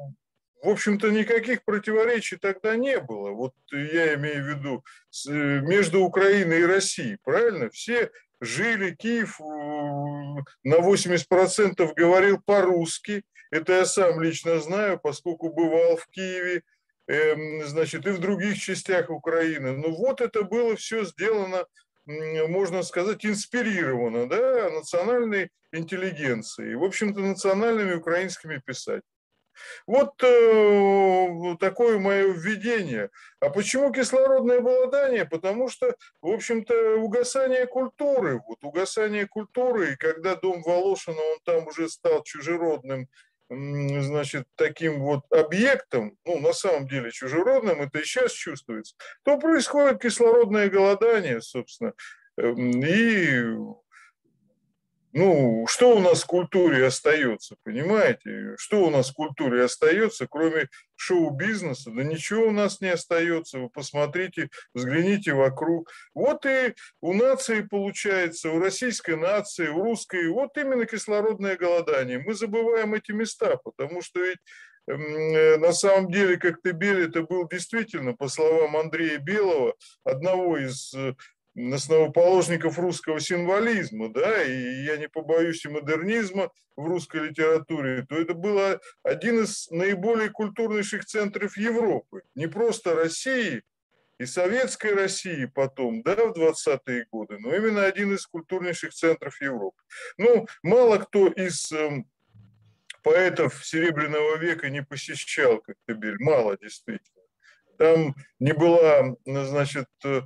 в 0.65 0.69
общем-то, 0.71 1.11
никаких 1.11 1.63
противоречий 1.65 2.37
тогда 2.37 2.75
не 2.75 2.99
было. 2.99 3.31
Вот 3.33 3.53
я 3.71 4.15
имею 4.15 4.45
в 4.45 4.49
виду 4.49 4.85
э, 5.29 5.61
между 5.61 6.01
Украиной 6.01 6.61
и 6.61 6.67
Россией, 6.67 7.19
правильно? 7.23 7.69
Все 7.69 8.11
жили, 8.41 8.95
Киев 8.95 9.39
э, 9.41 9.45
на 9.45 10.77
80% 10.77 11.95
говорил 11.95 12.41
по-русски. 12.41 13.25
Это 13.51 13.75
я 13.75 13.85
сам 13.85 14.23
лично 14.23 14.59
знаю, 14.59 14.99
поскольку 14.99 15.53
бывал 15.53 15.99
в 15.99 16.07
Киеве, 16.09 16.63
эм, 17.09 17.67
значит, 17.67 18.07
и 18.07 18.11
в 18.11 18.19
других 18.19 18.59
частях 18.59 19.11
Украины. 19.11 19.73
Но 19.73 19.91
вот 19.91 20.23
это 20.23 20.45
было 20.45 20.77
все 20.77 21.05
сделано, 21.05 21.67
можно 22.07 22.83
сказать, 22.83 23.27
инспирировано, 23.27 24.31
да, 24.31 24.71
национальной 24.71 25.51
интеллигенцией, 25.73 26.75
в 26.77 26.85
общем-то, 26.85 27.21
национальными 27.21 27.95
украинскими 27.95 28.63
писателями. 28.65 29.14
Вот 29.87 30.23
э, 30.23 31.57
такое 31.61 31.99
мое 31.99 32.33
введение. 32.33 33.11
А 33.41 33.51
почему 33.51 33.93
кислородное 33.93 34.61
голодание? 34.61 35.25
Потому 35.25 35.69
что, 35.69 35.95
в 36.23 36.29
общем-то, 36.29 36.97
угасание 36.97 37.67
культуры. 37.67 38.41
Вот 38.47 38.59
угасание 38.63 39.27
культуры, 39.27 39.93
и 39.93 39.97
когда 39.97 40.35
дом 40.37 40.63
Волошина, 40.63 41.21
он 41.21 41.39
там 41.45 41.67
уже 41.67 41.89
стал 41.89 42.23
чужеродным 42.23 43.09
значит, 43.51 44.47
таким 44.57 45.01
вот 45.01 45.21
объектом, 45.31 46.17
ну, 46.25 46.41
на 46.41 46.53
самом 46.53 46.89
деле 46.89 47.11
чужеродным, 47.11 47.83
это 47.83 47.99
и 47.99 48.05
сейчас 48.05 48.33
чувствуется, 48.33 48.97
то 49.23 49.39
происходит 49.39 50.01
кислородное 50.01 50.71
голодание, 50.71 51.41
собственно. 51.41 51.93
Эм, 52.37 52.83
и 52.83 53.57
ну, 55.17 55.65
что 55.69 55.97
у 55.97 56.01
нас 56.01 56.25
в 56.25 56.27
культуре 56.27 56.85
остается, 56.85 57.55
понимаете? 57.63 58.57
Что 58.57 58.83
у 58.83 58.91
нас 58.91 59.11
в 59.11 59.15
культуре 59.15 59.63
остается, 59.63 60.27
кроме 60.29 60.69
шоу-бизнеса? 60.97 61.93
Да 61.95 62.03
ничего 62.03 62.49
у 62.49 62.51
нас 62.51 62.81
не 62.81 62.89
остается. 62.89 63.61
Вы 63.61 63.71
посмотрите, 63.71 64.51
взгляните 64.75 65.33
вокруг. 65.33 65.89
Вот 66.15 66.45
и 66.47 66.75
у 67.01 67.15
нации 67.15 67.61
получается, 67.61 68.51
у 68.51 68.59
российской 68.59 69.15
нации, 69.17 69.69
у 69.69 69.85
русской, 69.85 70.27
вот 70.27 70.59
именно 70.59 70.85
кислородное 70.85 71.57
голодание. 71.57 72.19
Мы 72.19 72.35
забываем 72.35 72.95
эти 72.95 73.13
места, 73.13 73.57
потому 73.63 74.03
что 74.03 74.19
ведь 74.19 74.39
э, 74.89 75.59
на 75.59 75.73
самом 75.73 76.11
деле 76.11 76.39
Коктебель 76.39 77.05
это 77.05 77.23
был 77.23 77.47
действительно, 77.47 78.15
по 78.15 78.27
словам 78.27 78.77
Андрея 78.77 79.19
Белого, 79.19 79.77
одного 80.03 80.59
из 80.59 80.93
э, 80.93 81.15
основоположников 81.57 82.79
русского 82.79 83.21
символизма, 83.21 84.13
да, 84.13 84.43
и 84.43 84.85
я 84.85 84.97
не 84.97 85.09
побоюсь 85.09 85.65
и 85.65 85.69
модернизма 85.69 86.51
в 86.77 86.87
русской 86.87 87.29
литературе, 87.29 88.05
то 88.09 88.17
это 88.17 88.35
был 88.35 88.59
один 89.03 89.43
из 89.45 89.71
наиболее 89.71 90.31
культурнейших 90.31 91.05
центров 91.05 91.57
Европы. 91.57 92.23
Не 92.35 92.49
просто 92.49 92.95
России 92.95 93.63
и 94.19 94.27
советской 94.27 94.95
России 94.95 95.45
потом, 95.47 96.03
да, 96.03 96.17
в 96.17 96.37
20-е 96.37 97.07
годы, 97.11 97.39
но 97.39 97.55
именно 97.55 97.85
один 97.85 98.15
из 98.15 98.27
культурнейших 98.27 98.93
центров 98.93 99.41
Европы. 99.41 99.81
Ну, 100.19 100.47
мало 100.63 100.99
кто 100.99 101.29
из 101.29 101.71
эм, 101.73 102.09
поэтов 103.03 103.65
Серебряного 103.65 104.37
века 104.37 104.71
не 104.71 104.83
посещал 104.83 105.61
Коктебель, 105.61 106.17
мало 106.19 106.57
действительно. 106.57 107.23
Там 107.77 108.15
не 108.39 108.53
была, 108.53 109.17
значит, 109.25 109.89
Э, 110.05 110.23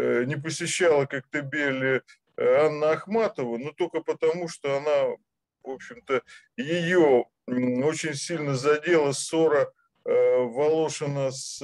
не 0.00 0.36
посещала 0.36 1.06
Коктебель 1.06 1.84
э, 1.84 2.00
Анна 2.36 2.92
Ахматова, 2.92 3.58
но 3.58 3.72
только 3.72 4.00
потому, 4.00 4.48
что 4.48 4.76
она, 4.76 5.16
в 5.62 5.70
общем-то, 5.70 6.22
ее 6.56 7.26
очень 7.46 8.14
сильно 8.14 8.54
задела 8.54 9.12
ссора 9.12 9.72
э, 10.04 10.10
Волошина 10.10 11.30
с, 11.30 11.60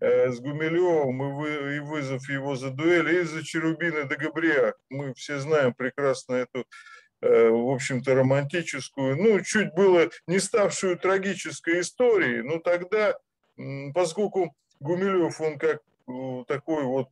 с 0.00 0.40
Гумилевым 0.40 1.22
и, 1.22 1.32
вы, 1.32 1.76
и 1.76 1.78
вызов 1.80 2.28
его 2.28 2.56
за 2.56 2.70
дуэль, 2.70 3.20
и 3.20 3.22
за 3.22 3.44
Черубины 3.44 4.04
до 4.04 4.16
Габриак. 4.16 4.76
Мы 4.90 5.14
все 5.14 5.38
знаем 5.38 5.72
прекрасно 5.72 6.34
эту, 6.34 6.66
в 7.20 7.72
общем-то, 7.72 8.14
романтическую, 8.14 9.16
ну, 9.16 9.40
чуть 9.40 9.72
было 9.72 10.10
не 10.26 10.38
ставшую 10.38 10.98
трагической 10.98 11.80
историей, 11.80 12.42
но 12.42 12.58
тогда, 12.58 13.16
поскольку 13.94 14.54
Гумилев, 14.80 15.40
он 15.40 15.58
как 15.58 15.80
такой 16.46 16.84
вот 16.84 17.08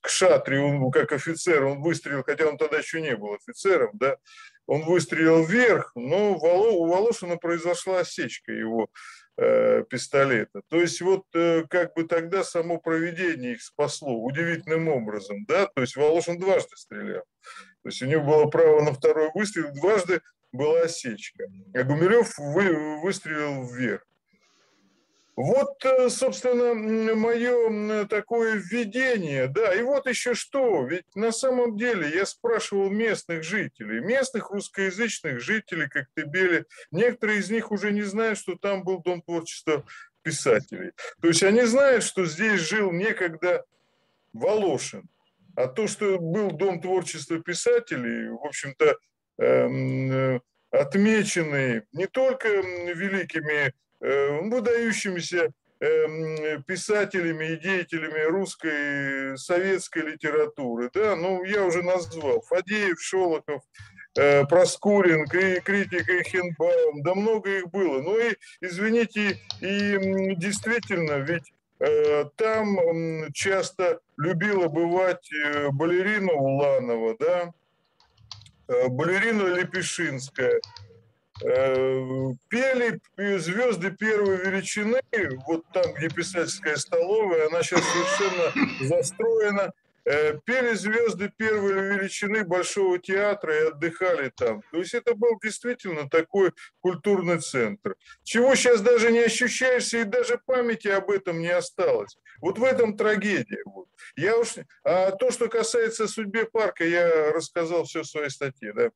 кшатри, 0.00 0.58
он 0.58 0.90
как 0.90 1.12
офицер, 1.12 1.64
он 1.64 1.82
выстрелил, 1.82 2.22
хотя 2.24 2.46
он 2.46 2.58
тогда 2.58 2.78
еще 2.78 3.00
не 3.00 3.16
был 3.16 3.34
офицером, 3.34 3.90
да, 3.94 4.16
он 4.66 4.84
выстрелил 4.84 5.44
вверх, 5.44 5.92
но 5.94 6.34
у 6.34 6.86
Волошина 6.86 7.36
произошла 7.36 8.00
осечка 8.00 8.52
его 8.52 8.88
э, 9.36 9.84
пистолета. 9.88 10.62
То 10.68 10.80
есть 10.80 11.00
вот 11.00 11.24
э, 11.34 11.64
как 11.68 11.94
бы 11.94 12.04
тогда 12.04 12.44
само 12.44 12.78
проведение 12.78 13.52
их 13.52 13.62
спасло 13.62 14.14
удивительным 14.22 14.88
образом, 14.88 15.44
да, 15.46 15.66
то 15.66 15.80
есть 15.80 15.96
Волошин 15.96 16.38
дважды 16.38 16.76
стрелял. 16.76 17.24
То 17.82 17.88
есть 17.88 18.02
у 18.02 18.06
него 18.06 18.24
было 18.24 18.46
право 18.46 18.82
на 18.82 18.92
второй 18.92 19.30
выстрел, 19.34 19.72
дважды 19.72 20.20
была 20.52 20.82
осечка. 20.82 21.44
А 21.74 21.82
Гумилев 21.82 22.36
вы, 22.38 23.00
выстрелил 23.00 23.64
вверх. 23.64 24.06
Вот, 25.36 25.84
э, 25.84 26.08
собственно, 26.10 26.74
мое 27.14 28.06
такое 28.06 28.56
введение. 28.56 29.48
Да, 29.48 29.74
и 29.74 29.82
вот 29.82 30.06
еще 30.06 30.34
что. 30.34 30.84
Ведь 30.84 31.06
на 31.14 31.32
самом 31.32 31.76
деле 31.76 32.10
я 32.10 32.26
спрашивал 32.26 32.90
местных 32.90 33.42
жителей, 33.42 34.00
местных 34.00 34.50
русскоязычных 34.50 35.40
жителей 35.40 35.88
Коктебеля. 35.88 36.66
Некоторые 36.90 37.38
из 37.38 37.50
них 37.50 37.70
уже 37.70 37.92
не 37.92 38.02
знают, 38.02 38.38
что 38.38 38.56
там 38.56 38.82
был 38.82 39.00
Дом 39.00 39.22
творчества 39.22 39.84
писателей. 40.22 40.92
То 41.22 41.28
есть 41.28 41.42
они 41.42 41.62
знают, 41.62 42.04
что 42.04 42.26
здесь 42.26 42.60
жил 42.60 42.92
некогда 42.92 43.64
Волошин. 44.32 45.08
А 45.56 45.66
то, 45.66 45.86
что 45.86 46.18
был 46.18 46.50
Дом 46.50 46.80
творчества 46.80 47.40
писателей, 47.40 48.28
в 48.28 48.44
общем-то, 48.46 48.98
эм, 49.38 50.12
э, 50.12 50.40
отмеченный 50.70 51.82
не 51.92 52.06
только 52.06 52.48
великими 52.48 53.72
выдающимися 54.00 55.52
эм, 55.80 56.62
писателями 56.62 57.52
и 57.52 57.56
деятелями 57.56 58.20
русской 58.30 59.36
советской 59.36 60.12
литературы. 60.12 60.90
Да? 60.92 61.16
Ну, 61.16 61.44
я 61.44 61.64
уже 61.64 61.82
назвал. 61.82 62.40
Фадеев, 62.42 63.00
Шолоков, 63.00 63.62
э, 64.16 64.44
Проскурин, 64.46 65.26
критик 65.26 66.26
Хенбаум, 66.26 67.02
да 67.02 67.14
много 67.14 67.58
их 67.58 67.70
было. 67.70 68.00
Ну 68.00 68.18
и, 68.18 68.36
извините, 68.60 69.38
и 69.60 70.34
действительно, 70.36 71.18
ведь 71.18 71.52
э, 71.80 72.24
там 72.36 73.30
часто 73.32 74.00
любила 74.16 74.68
бывать 74.68 75.28
балерина 75.72 76.32
Уланова, 76.32 77.16
да, 77.18 77.52
балерина 78.88 79.54
Лепешинская, 79.54 80.60
Э, 80.60 80.89
пели 81.40 83.00
звезды 83.38 83.90
первой 83.90 84.36
величины, 84.36 85.00
вот 85.46 85.64
там, 85.72 85.92
где 85.94 86.08
писательская 86.08 86.76
столовая, 86.76 87.48
она 87.48 87.62
сейчас 87.62 87.82
совершенно 87.84 88.88
застроена. 88.88 89.72
Э, 90.06 90.38
пели 90.44 90.74
звезды 90.74 91.30
первой 91.36 91.72
величины 91.74 92.42
Большого 92.42 92.98
театра 92.98 93.54
и 93.54 93.66
отдыхали 93.68 94.32
там. 94.34 94.62
То 94.72 94.78
есть 94.78 94.94
это 94.94 95.14
был 95.14 95.38
действительно 95.42 96.08
такой 96.08 96.52
культурный 96.80 97.38
центр. 97.38 97.96
Чего 98.24 98.54
сейчас 98.54 98.80
даже 98.80 99.12
не 99.12 99.20
ощущаешься, 99.20 99.98
и 99.98 100.04
даже 100.04 100.40
памяти 100.46 100.88
об 100.88 101.10
этом 101.10 101.40
не 101.40 101.50
осталось. 101.50 102.16
Вот 102.40 102.58
в 102.58 102.64
этом 102.64 102.96
трагедия. 102.96 103.62
Вот. 103.66 103.88
Я 104.16 104.38
уж... 104.38 104.54
А 104.84 105.10
то, 105.12 105.30
что 105.30 105.48
касается 105.48 106.08
судьбы 106.08 106.48
парка, 106.50 106.84
я 106.84 107.30
рассказал 107.32 107.84
все 107.84 108.02
в 108.02 108.06
своей 108.06 108.30
статье. 108.30 108.72
Да? 108.72 108.90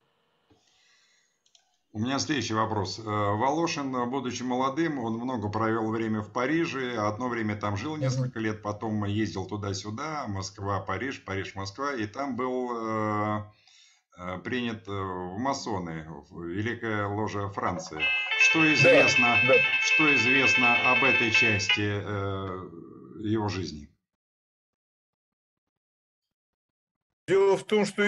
У 1.94 2.00
меня 2.00 2.18
следующий 2.18 2.54
вопрос. 2.54 2.98
Э, 2.98 3.02
Волошин, 3.04 4.10
будучи 4.10 4.42
молодым, 4.42 4.98
он 4.98 5.14
много 5.14 5.48
провел 5.48 5.92
время 5.92 6.22
в 6.22 6.32
Париже, 6.32 6.96
одно 6.96 7.28
время 7.28 7.54
там 7.54 7.76
жил 7.76 7.96
несколько 7.96 8.40
лет, 8.40 8.62
потом 8.62 9.04
ездил 9.04 9.46
туда-сюда, 9.46 10.26
Москва, 10.26 10.80
Париж, 10.80 11.24
Париж, 11.24 11.54
Москва, 11.54 11.94
и 11.94 12.08
там 12.08 12.34
был 12.34 12.72
э, 12.74 13.44
э, 14.18 14.38
принят 14.38 14.88
в 14.88 15.38
масоны, 15.38 16.04
в 16.30 16.42
Великая 16.42 17.06
ложа 17.06 17.48
Франции. 17.50 18.00
Что 18.40 18.74
известно, 18.74 19.38
да, 19.46 19.54
да. 19.54 19.60
что 19.82 20.12
известно 20.16 20.74
об 20.90 21.04
этой 21.04 21.30
части 21.30 21.80
его 23.24 23.48
жизни? 23.48 23.88
Дело 27.28 27.56
в 27.56 27.62
том, 27.62 27.84
что 27.84 28.02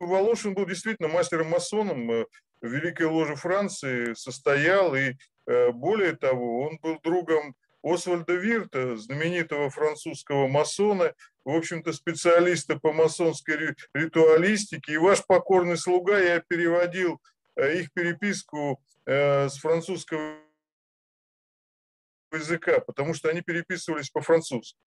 Волошин 0.00 0.54
был 0.54 0.64
действительно 0.64 1.08
мастером-масоном, 1.08 2.24
в 2.60 2.66
Великой 2.66 3.06
Ложе 3.06 3.36
Франции 3.36 4.14
состоял, 4.14 4.94
и 4.94 5.14
э, 5.46 5.70
более 5.70 6.16
того, 6.16 6.62
он 6.62 6.78
был 6.78 6.98
другом 7.02 7.54
Освальда 7.82 8.34
Вирта, 8.34 8.96
знаменитого 8.96 9.70
французского 9.70 10.48
масона, 10.48 11.14
в 11.44 11.50
общем-то, 11.50 11.92
специалиста 11.92 12.78
по 12.78 12.92
масонской 12.92 13.74
ритуалистике. 13.94 14.94
И 14.94 14.98
ваш 14.98 15.24
покорный 15.26 15.76
слуга, 15.76 16.18
я 16.18 16.40
переводил 16.40 17.20
э, 17.56 17.80
их 17.80 17.92
переписку 17.92 18.82
э, 19.06 19.48
с 19.48 19.58
французского 19.58 20.36
языка, 22.32 22.80
потому 22.80 23.14
что 23.14 23.30
они 23.30 23.40
переписывались 23.40 24.10
по-французски. 24.10 24.78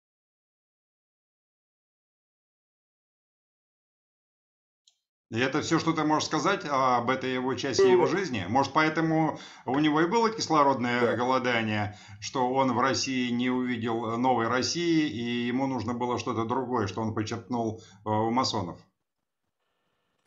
И 5.32 5.39
это 5.39 5.62
все, 5.62 5.80
что 5.80 5.94
ты 5.94 6.04
можешь 6.04 6.28
сказать 6.28 6.65
об 6.70 7.10
этой 7.10 7.34
его 7.34 7.56
части 7.56 7.84
его 7.84 8.06
жизни? 8.06 8.46
Может, 8.50 8.74
поэтому 8.74 9.39
у 9.65 9.80
него 9.80 10.02
и 10.02 10.08
было 10.08 10.30
кислородное 10.30 11.00
да. 11.00 11.15
голодание, 11.15 11.98
что 12.20 12.52
он 12.52 12.74
в 12.74 12.80
России 12.82 13.30
не 13.30 13.50
увидел 13.50 14.17
новой 14.17 14.50
России, 14.50 15.10
и 15.10 15.48
ему 15.48 15.67
нужно 15.67 15.94
было 15.94 16.20
что-то 16.20 16.44
другое, 16.44 16.88
что 16.88 17.02
он 17.02 17.15
почерпнул 17.15 17.80
э, 17.80 18.10
у 18.10 18.30
масонов? 18.30 18.78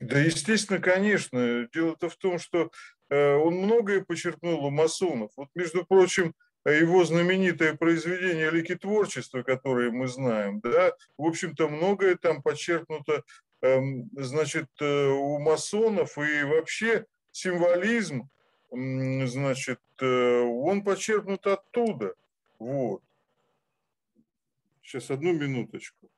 Да, 0.00 0.18
естественно, 0.20 0.80
конечно. 0.80 1.68
Дело-то 1.74 2.08
в 2.08 2.16
том, 2.16 2.38
что 2.38 2.70
э, 3.10 3.34
он 3.34 3.56
многое 3.56 4.02
почерпнул 4.02 4.64
у 4.64 4.70
масонов. 4.70 5.32
Вот, 5.36 5.48
между 5.54 5.84
прочим, 5.84 6.32
его 6.64 7.04
знаменитое 7.04 7.74
произведение 7.74 8.50
«Лики 8.50 8.74
творчества», 8.74 9.42
которое 9.42 9.90
мы 9.90 10.08
знаем, 10.08 10.60
да, 10.60 10.94
в 11.18 11.26
общем-то, 11.26 11.68
многое 11.68 12.16
там 12.16 12.42
подчеркнуто 12.42 13.22
значит, 14.16 14.70
э, 14.80 15.08
у 15.08 15.38
масонов 15.38 16.18
и 16.18 16.42
вообще 16.42 17.06
символизм, 17.32 18.28
значит, 18.70 19.80
э, 20.00 20.40
он 20.40 20.82
подчеркнут 20.82 21.46
оттуда. 21.46 22.14
Вот. 22.58 23.02
Сейчас 24.82 25.10
одну 25.10 25.32
минуточку. 25.32 26.10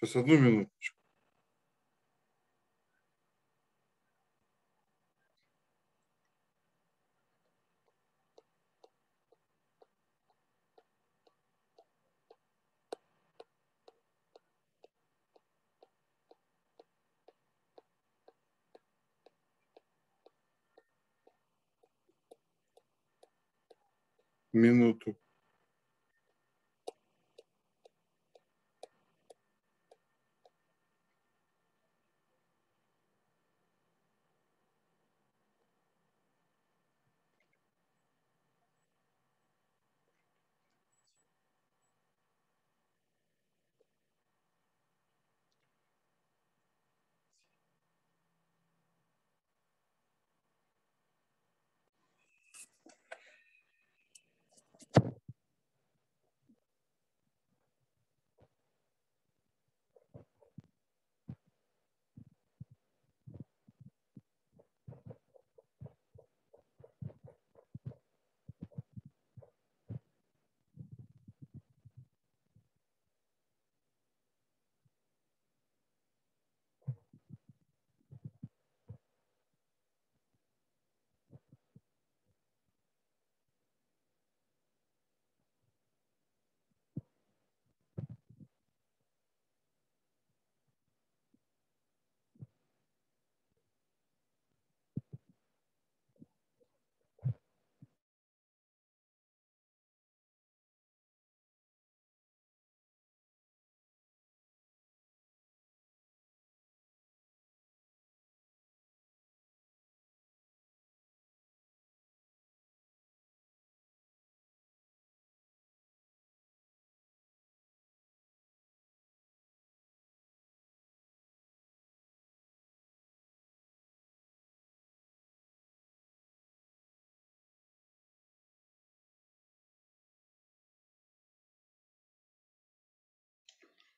Сейчас 0.00 0.16
одну 0.16 0.38
минуточку. 0.38 0.93
Минуту 24.54 25.16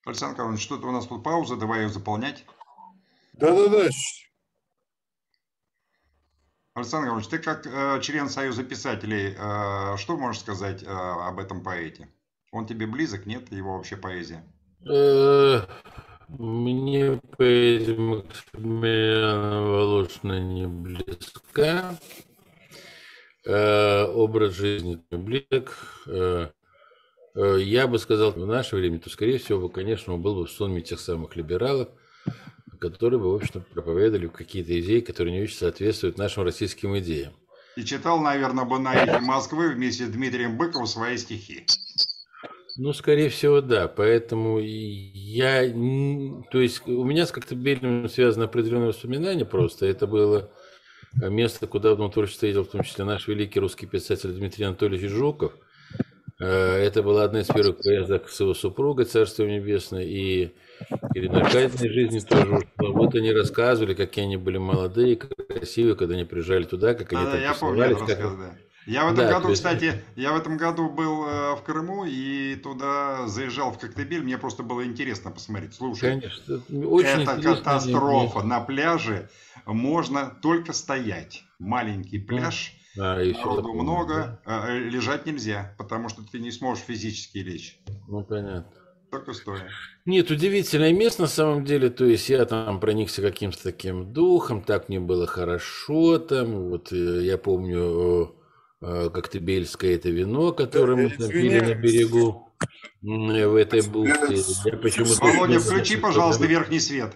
Александр 0.07 0.37
Карлович, 0.37 0.63
что-то 0.63 0.87
у 0.87 0.93
нас 0.93 1.05
тут 1.07 1.25
пауза, 1.25 1.57
давай 1.57 1.83
ее 1.83 1.89
заполнять. 1.89 2.45
Да-да-да. 3.33 3.89
Александр 6.75 7.09
Карлович, 7.09 7.27
ты 7.27 7.39
как 7.39 7.67
э, 7.67 8.01
член 8.03 8.29
Союза 8.29 8.63
писателей, 8.63 9.35
э, 9.37 9.97
что 9.97 10.17
можешь 10.17 10.43
сказать 10.43 10.85
э, 10.85 10.87
об 10.87 11.41
этом 11.41 11.65
поэте? 11.65 12.09
Он 12.53 12.67
тебе 12.67 12.87
близок, 12.87 13.27
нет, 13.27 13.51
его 13.51 13.77
вообще 13.77 13.97
поэзия? 13.97 14.45
Э, 14.89 15.63
мне 16.29 17.21
поэзия 17.37 17.99
Максимилиана 17.99 19.63
Волошина 19.63 20.39
не 20.39 20.69
близка. 20.69 21.99
Э, 23.45 24.05
образ 24.05 24.53
жизни 24.53 25.03
близок. 25.11 25.77
Э, 27.37 27.57
Э, 27.57 27.59
я 27.61 27.87
бы 27.87 27.99
сказал, 27.99 28.33
в 28.33 28.47
наше 28.47 28.77
время, 28.77 28.99
то, 28.99 29.11
скорее 29.11 29.39
всего, 29.39 29.69
конечно, 29.69 30.15
он 30.15 30.23
был 30.23 30.37
бы 30.37 30.47
в 30.47 30.51
сонме 30.51 30.81
тех 30.81 30.99
самых 30.99 31.37
либералов, 31.37 31.89
которые 32.81 33.21
бы, 33.21 33.31
в 33.31 33.35
общем 33.35 33.63
проповедовали 33.75 34.29
какие-то 34.29 34.79
идеи, 34.81 35.01
которые 35.01 35.37
не 35.37 35.43
очень 35.43 35.57
соответствуют 35.57 36.17
нашим 36.17 36.45
российским 36.45 36.97
идеям. 36.99 37.35
И 37.77 37.85
читал, 37.85 38.21
наверное, 38.21 38.65
бы 38.65 38.79
на 38.79 39.21
Москвы 39.21 39.75
вместе 39.75 40.07
с 40.07 40.09
Дмитрием 40.09 40.57
Быковым 40.57 40.87
свои 40.87 41.19
стихи. 41.19 41.67
Ну, 42.79 42.95
скорее 42.95 43.29
всего, 43.29 43.61
да. 43.61 43.87
Поэтому 43.87 44.59
я... 44.59 45.61
То 46.51 46.61
есть 46.61 46.87
у 46.87 47.05
меня 47.05 47.27
с 47.27 47.33
Коктебелем 47.33 48.09
связано 48.09 48.47
определенное 48.47 48.89
воспоминание 48.89 49.45
просто. 49.45 49.85
Это 49.85 50.07
было 50.07 50.51
место, 51.15 51.67
куда 51.67 51.95
в 51.95 52.11
творчестве 52.11 52.49
ездил 52.49 52.65
в 52.65 52.71
том 52.71 52.83
числе 52.83 53.05
наш 53.05 53.29
великий 53.29 53.61
русский 53.61 53.87
писатель 53.87 54.33
Дмитрий 54.33 54.65
Анатольевич 54.65 55.11
Жуков– 55.11 55.53
Э, 55.63 55.66
это 56.39 57.03
была 57.03 57.25
одна 57.25 57.41
из 57.41 57.47
первых 57.47 57.79
поездок 57.83 58.29
с 58.29 58.41
его 58.41 58.55
супругой, 58.55 59.07
Царство 59.07 59.45
Небесное, 59.45 60.05
и 60.05 60.53
перед 61.15 61.33
наркотной 61.33 61.89
жизни 61.89 62.21
тоже. 62.21 62.61
Вот 62.79 63.15
они 63.15 63.33
рассказывали, 63.33 63.95
какие 63.95 64.25
они 64.25 64.37
были 64.37 64.59
молодые, 64.59 65.17
красивые, 65.17 65.97
когда 65.97 66.15
они 66.15 66.25
приезжали 66.25 66.65
туда, 66.65 66.95
как 66.95 67.13
они 67.13 67.25
да, 67.25 67.31
там 67.33 67.41
я 67.41 67.55
помню 67.55 67.83
этот 67.85 68.07
как... 68.07 68.19
да. 68.19 68.57
Я 68.87 69.05
в 69.05 69.13
этом 69.13 69.27
да, 69.27 69.33
году, 69.33 69.49
есть... 69.49 69.63
кстати, 69.63 70.01
я 70.15 70.33
в 70.33 70.37
этом 70.37 70.57
году 70.57 70.89
был 70.89 71.27
э, 71.27 71.57
в 71.57 71.63
Крыму 71.63 72.05
и 72.05 72.55
туда 72.55 73.27
заезжал 73.27 73.73
в 73.73 73.79
Коктебель. 73.79 74.23
Мне 74.23 74.39
просто 74.39 74.63
было 74.63 74.85
интересно 74.87 75.33
посмотреть. 75.33 75.75
Слушай, 75.75 76.21
Конечно, 76.21 76.63
очень 76.87 77.23
это 77.23 77.43
катастрофа. 77.43 78.43
На 78.45 78.61
пляже 78.61 79.29
можно 79.65 80.37
только 80.41 80.73
стоять. 80.73 81.43
Маленький 81.59 82.21
пляж. 82.21 82.76
А, 82.99 83.21
и 83.21 83.33
Народу 83.33 83.73
много, 83.75 84.41
да? 84.45 84.65
А, 84.67 84.79
лежать 84.79 85.27
нельзя, 85.27 85.75
потому 85.79 86.09
что 86.09 86.23
ты 86.23 86.39
не 86.39 86.51
сможешь 86.51 86.85
физически 86.85 87.39
лечь. 87.39 87.79
Ну, 88.09 88.23
понятно. 88.25 88.73
Только 89.11 89.33
стоя. 89.35 89.69
Нет, 90.05 90.31
удивительное 90.31 90.93
место 90.93 91.23
на 91.23 91.29
самом 91.29 91.65
деле. 91.65 91.91
То 91.91 92.05
есть 92.05 92.29
я 92.29 92.45
там 92.45 92.81
проникся 92.81 93.23
каким-то 93.23 93.63
таким 93.63 94.13
духом, 94.13 94.63
так 94.63 94.89
мне 94.89 95.01
было 95.01 95.27
хорошо 95.27 96.19
там. 96.19 96.69
Вот 96.71 96.93
э, 96.93 97.25
я 97.25 97.39
помню 97.39 98.35
э, 98.81 99.11
Коктебельское 99.11 99.95
это 99.95 100.11
вино, 100.11 100.53
которое 100.53 100.97
мы 100.97 101.11
там 101.11 101.29
пили 101.29 101.61
на 101.61 101.75
берегу 101.75 102.53
в 103.03 103.55
этой 103.57 103.83
бухте. 103.83 104.37
Володя, 105.21 105.61
включи, 105.61 105.97
пожалуйста, 105.97 106.47
верхний 106.47 106.81
свет. 106.81 107.15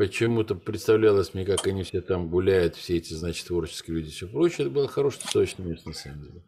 Почему-то 0.00 0.54
представлялось 0.54 1.34
мне, 1.34 1.44
как 1.44 1.66
они 1.66 1.82
все 1.82 2.00
там 2.00 2.30
гуляют, 2.30 2.74
все 2.74 2.96
эти, 2.96 3.12
значит, 3.12 3.46
творческие 3.46 3.96
люди 3.96 4.08
и 4.08 4.12
все 4.12 4.26
прочее. 4.26 4.60
Это 4.60 4.70
было 4.70 4.88
хорошее 4.88 5.20
тусовочное 5.26 5.66
место, 5.66 5.90
на 5.90 5.94
самом 5.94 6.22
деле. 6.22 6.42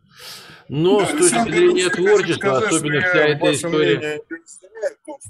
Но 0.70 1.00
да, 1.00 1.06
с 1.06 1.10
точки 1.10 1.50
зрения 1.50 1.90
творчества, 1.90 2.60
сказать, 2.60 2.72
особенно 2.72 3.00
вся 3.02 3.28
эта 3.28 3.52
история... 3.52 4.22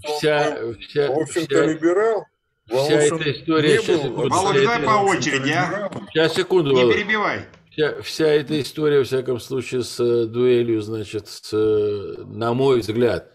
Вся, 0.04 0.56
вся, 0.78 1.10
в 1.10 1.18
общем-то, 1.18 1.64
либерал. 1.64 2.26
Вся 2.68 2.94
эта 2.94 3.32
история... 3.32 3.78
Сейчас, 3.80 4.04
Володя, 4.04 4.60
давай 4.60 4.82
по 4.84 5.02
очереди, 5.02 5.50
а? 5.50 5.90
Сейчас, 6.10 6.34
секунду, 6.36 6.76
Не 6.76 6.94
перебивай. 6.94 7.46
Вся, 7.72 8.02
вся 8.02 8.28
эта 8.28 8.60
история, 8.60 8.98
во 8.98 9.04
всяком 9.04 9.40
случае, 9.40 9.82
с 9.82 9.98
э, 9.98 10.26
дуэлью, 10.26 10.80
значит, 10.80 11.26
с, 11.26 11.52
э, 11.52 12.22
на 12.22 12.54
мой 12.54 12.82
взгляд, 12.82 13.32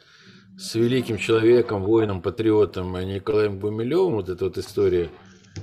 с 0.58 0.76
великим 0.76 1.18
человеком, 1.18 1.84
воином, 1.84 2.22
патриотом 2.22 2.94
Николаем 3.08 3.60
Гумилевым, 3.60 4.16
вот 4.16 4.30
эта 4.30 4.46
вот 4.46 4.58
история 4.58 5.10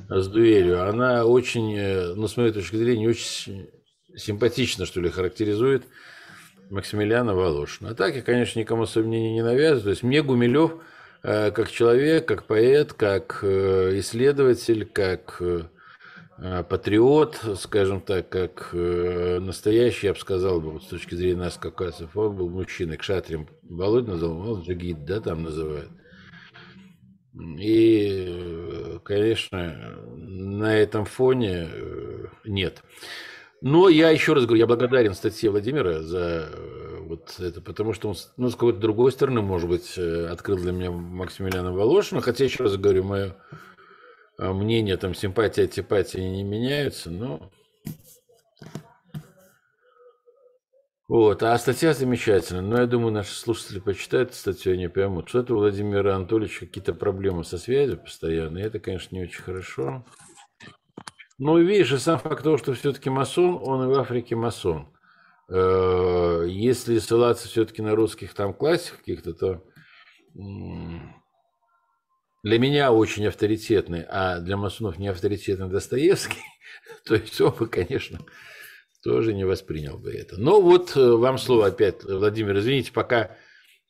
с 0.09 0.27
дуэлью, 0.29 0.89
она 0.89 1.25
очень, 1.25 1.75
э, 1.77 2.15
ну, 2.15 2.29
с 2.29 2.37
моей 2.37 2.53
точки 2.53 2.77
зрения, 2.77 3.09
очень 3.09 3.69
симпатично, 4.17 4.87
что 4.87 5.01
ли, 5.01 5.11
характеризует 5.11 5.85
Максимилиана 6.71 7.35
Волошина. 7.35 7.91
А 7.91 7.95
так 7.95 8.15
я, 8.15 8.23
конечно, 8.23 8.59
никому 8.59 8.87
свои 8.87 9.05
мнения 9.05 9.35
не 9.35 9.43
навязываю. 9.43 9.83
То 9.83 9.91
есть 9.91 10.03
мне 10.03 10.23
Гумилев 10.23 10.75
э, 11.23 11.51
как 11.51 11.71
человек, 11.71 12.27
как 12.27 12.45
поэт, 12.45 12.93
как 12.93 13.41
э, 13.43 13.99
исследователь, 13.99 14.85
как 14.85 15.41
патриот, 16.37 17.41
скажем 17.59 18.01
так, 18.01 18.29
как 18.29 18.71
э, 18.73 19.39
настоящий, 19.41 20.09
я 20.09 20.15
бы 20.15 20.19
сказал, 20.19 20.61
вот 20.61 20.83
с 20.83 20.87
точки 20.87 21.15
зрения 21.15 21.37
нас, 21.37 21.57
кавказцев, 21.57 22.17
он 22.17 22.35
был 22.37 22.51
мужчиной, 22.51 22.97
кшатрем. 22.97 23.49
Володь 23.63 24.09
назвал, 24.09 24.39
он 24.39 24.63
джигит, 24.63 25.05
да, 25.05 25.21
там 25.21 25.45
называют. 25.45 25.91
И, 27.35 28.27
э, 28.29 28.99
конечно, 29.05 29.97
на 30.17 30.77
этом 30.77 31.05
фоне 31.05 31.69
нет. 32.45 32.83
Но 33.61 33.89
я 33.89 34.11
еще 34.11 34.35
раз 34.35 34.45
говорю, 34.45 34.61
я 34.61 34.67
благодарен 34.67 35.15
статье 35.15 35.51
Владимира 35.51 36.03
за 36.03 36.51
вот 37.07 37.37
это, 37.39 37.61
потому 37.61 37.93
что 37.93 38.09
он, 38.09 38.17
ну, 38.37 38.51
с 38.51 38.55
какой-то 38.55 38.81
другой 38.81 39.13
стороны, 39.13 39.41
может 39.41 39.69
быть, 39.69 39.97
открыл 39.97 40.59
для 40.59 40.73
меня 40.73 40.91
Максимилиана 40.91 41.73
Волошина. 41.73 42.21
Хотя, 42.21 42.45
еще 42.45 42.65
раз 42.65 42.77
говорю, 42.77 43.05
мое 43.05 43.37
мнения, 44.39 44.97
там, 44.97 45.15
симпатия, 45.15 45.63
антипатия 45.63 46.29
не 46.29 46.43
меняются, 46.43 47.11
но... 47.11 47.51
Вот, 51.07 51.43
а 51.43 51.57
статья 51.59 51.93
замечательная. 51.93 52.63
Но 52.63 52.81
я 52.81 52.87
думаю, 52.87 53.13
наши 53.13 53.35
слушатели 53.35 53.79
почитают 53.79 54.35
статью, 54.35 54.73
они 54.73 54.89
поймут, 54.89 55.29
что 55.29 55.41
это 55.41 55.55
у 55.55 55.59
Владимира 55.59 56.17
Анатольевича 56.17 56.61
какие-то 56.67 56.95
проблемы 56.95 57.45
со 57.45 57.59
связью 57.59 57.99
постоянно, 57.99 58.59
и 58.59 58.63
это, 58.63 58.81
конечно, 58.81 59.15
не 59.15 59.23
очень 59.23 59.43
хорошо. 59.43 60.05
Ну, 61.39 61.59
видишь, 61.59 61.93
и 61.93 61.99
сам 61.99 62.19
факт 62.19 62.43
того, 62.43 62.57
что 62.57 62.73
все-таки 62.75 63.11
масон, 63.11 63.61
он 63.63 63.85
и 63.85 63.95
в 63.95 63.99
Африке 63.99 64.35
масон. 64.35 64.89
Э, 65.49 66.45
если 66.49 66.99
ссылаться 66.99 67.49
все-таки 67.49 67.83
на 67.83 67.95
русских 67.95 68.35
там 68.35 68.55
классиков 68.55 68.99
каких-то, 69.01 69.35
то 69.35 69.63
для 72.45 72.59
меня 72.59 72.93
очень 72.93 73.27
авторитетный, 73.27 74.05
а 74.07 74.39
для 74.39 74.59
масонов 74.59 74.99
не 74.99 75.09
авторитетный 75.09 75.69
Достоевский, 75.69 76.43
то 77.05 77.15
есть 77.15 77.41
он 77.41 77.53
бы, 77.55 77.67
конечно, 77.67 78.21
тоже 79.03 79.33
не 79.33 79.45
воспринял 79.45 79.99
бы 79.99 80.13
это. 80.13 80.39
Но 80.39 80.61
вот 80.61 80.95
э, 80.95 81.01
вам 81.01 81.39
слово 81.39 81.69
опять, 81.69 82.05
Владимир, 82.05 82.59
извините, 82.59 82.93
пока, 82.93 83.35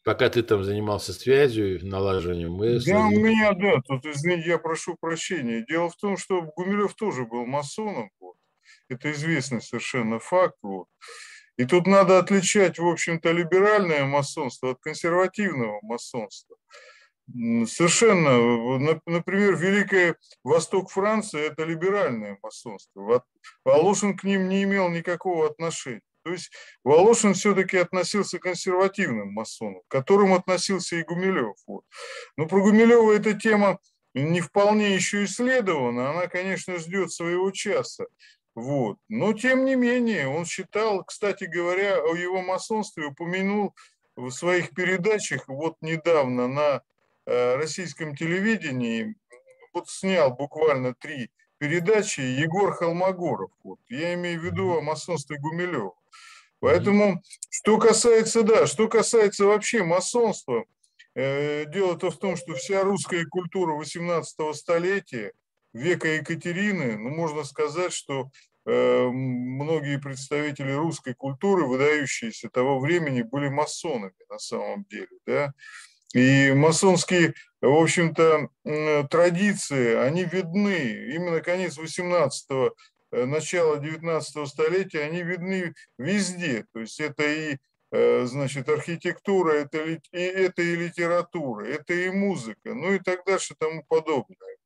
пока 0.04 0.30
ты 0.30 0.44
там 0.44 0.62
занимался 0.62 1.12
связью, 1.12 1.80
и 1.80 1.84
налаживанием, 1.84 2.52
мы... 2.52 2.78
Да, 2.78 3.06
у 3.08 3.10
меня, 3.10 3.52
да, 3.54 3.82
тут, 3.88 4.06
извините, 4.06 4.50
я 4.50 4.58
прошу 4.58 4.96
прощения. 5.00 5.64
Дело 5.68 5.90
в 5.90 5.96
том, 5.96 6.16
что 6.16 6.42
Гумилев 6.42 6.94
тоже 6.94 7.26
был 7.26 7.44
масоном, 7.46 8.10
вот. 8.20 8.36
это 8.88 9.10
известный 9.10 9.62
совершенно 9.62 10.20
факт, 10.20 10.56
вот. 10.62 10.86
И 11.56 11.64
тут 11.64 11.88
надо 11.88 12.18
отличать, 12.18 12.78
в 12.78 12.86
общем-то, 12.86 13.32
либеральное 13.32 14.04
масонство 14.04 14.70
от 14.70 14.80
консервативного 14.80 15.80
масонства. 15.82 16.56
Совершенно. 17.26 18.98
Например, 19.06 19.56
Великий 19.56 20.14
Восток 20.42 20.90
Франции– 20.90 21.40
это 21.48 21.64
либеральное 21.64 22.38
масонство. 22.42 23.24
Волошин 23.64 24.16
к 24.16 24.24
ним 24.24 24.48
не 24.48 24.64
имел 24.64 24.88
никакого 24.90 25.46
отношения. 25.46 26.02
То 26.24 26.32
есть 26.32 26.50
Волошин 26.84 27.34
все-таки 27.34 27.76
относился 27.76 28.38
к 28.38 28.42
консервативным 28.42 29.32
масонам, 29.32 29.82
к 29.87 29.90
которым 29.90 30.32
относился 30.32 30.96
и 30.96 31.02
Гумилев. 31.02 31.56
Вот. 31.66 31.84
Но 32.37 32.46
про 32.46 32.60
Гумилева 32.62 33.12
эта 33.12 33.34
тема 33.34 33.78
не 34.14 34.40
вполне 34.40 34.94
еще 34.94 35.24
исследована. 35.24 36.10
Она, 36.10 36.26
конечно, 36.28 36.78
ждет 36.78 37.12
своего 37.12 37.50
часа. 37.50 38.06
Вот. 38.54 38.98
Но, 39.08 39.32
тем 39.32 39.64
не 39.64 39.74
менее, 39.74 40.28
он 40.28 40.44
считал, 40.44 41.04
кстати 41.04 41.44
говоря, 41.44 41.98
о 41.98 42.14
его 42.14 42.40
масонстве 42.40 43.06
упомянул 43.06 43.74
в 44.16 44.30
своих 44.30 44.70
передачах 44.70 45.48
вот 45.48 45.76
недавно 45.80 46.48
на 46.48 46.82
российском 47.26 48.14
телевидении 48.14 49.16
вот 49.72 49.88
снял 49.88 50.32
буквально 50.32 50.94
три 50.94 51.30
передачи 51.58 52.20
Егор 52.20 52.72
Холмогоров. 52.72 53.50
Вот. 53.62 53.78
Я 53.88 54.14
имею 54.14 54.40
в 54.40 54.44
виду 54.44 54.76
о 54.76 54.80
масонстве 54.80 55.38
Гумилева. 55.38 55.94
Поэтому, 56.60 57.22
что 57.50 57.78
касается, 57.78 58.42
да, 58.42 58.66
что 58.66 58.88
касается 58.88 59.44
вообще 59.44 59.82
масонства, 59.82 60.64
э, 61.14 61.66
дело-то 61.66 62.10
в 62.10 62.18
том, 62.18 62.37
что 62.37 62.54
вся 62.54 62.82
русская 62.82 63.26
культура 63.26 63.74
18 63.74 64.54
столетия, 64.54 65.32
века 65.74 66.08
Екатерины, 66.08 66.96
ну, 66.96 67.10
можно 67.10 67.44
сказать, 67.44 67.92
что 67.92 68.30
э, 68.64 69.08
многие 69.08 70.00
представители 70.00 70.72
русской 70.72 71.14
культуры, 71.14 71.66
выдающиеся 71.66 72.48
того 72.48 72.78
времени, 72.78 73.22
были 73.22 73.48
масонами 73.48 74.14
на 74.30 74.38
самом 74.38 74.84
деле, 74.84 75.08
да. 75.26 75.52
И 76.14 76.53
масонские, 76.53 77.35
в 77.61 77.77
общем-то, 77.77 78.48
традиции, 79.11 79.96
они 79.96 80.24
видны. 80.24 81.12
Именно 81.12 81.40
конец 81.40 81.77
18-го, 81.77 82.72
э, 83.11 83.24
начало 83.27 83.79
19 83.79 84.48
столетия, 84.48 85.03
они 85.03 85.22
видны 85.22 85.74
везде. 85.98 86.66
То 86.72 86.81
есть 86.81 87.00
это 87.00 87.24
и 87.24 87.59
э, 87.90 88.27
значит, 88.27 88.68
архитектура, 88.68 89.53
это, 89.55 89.79
и, 89.85 89.98
это 90.12 90.62
и 90.62 90.77
литература, 90.77 91.66
это 91.66 91.92
и 91.92 92.11
музыка, 92.11 92.74
ну 92.74 92.92
и 92.92 93.00
так 93.00 93.24
дальше 93.24 93.57
тому 93.59 93.85
подобное. 93.88 94.57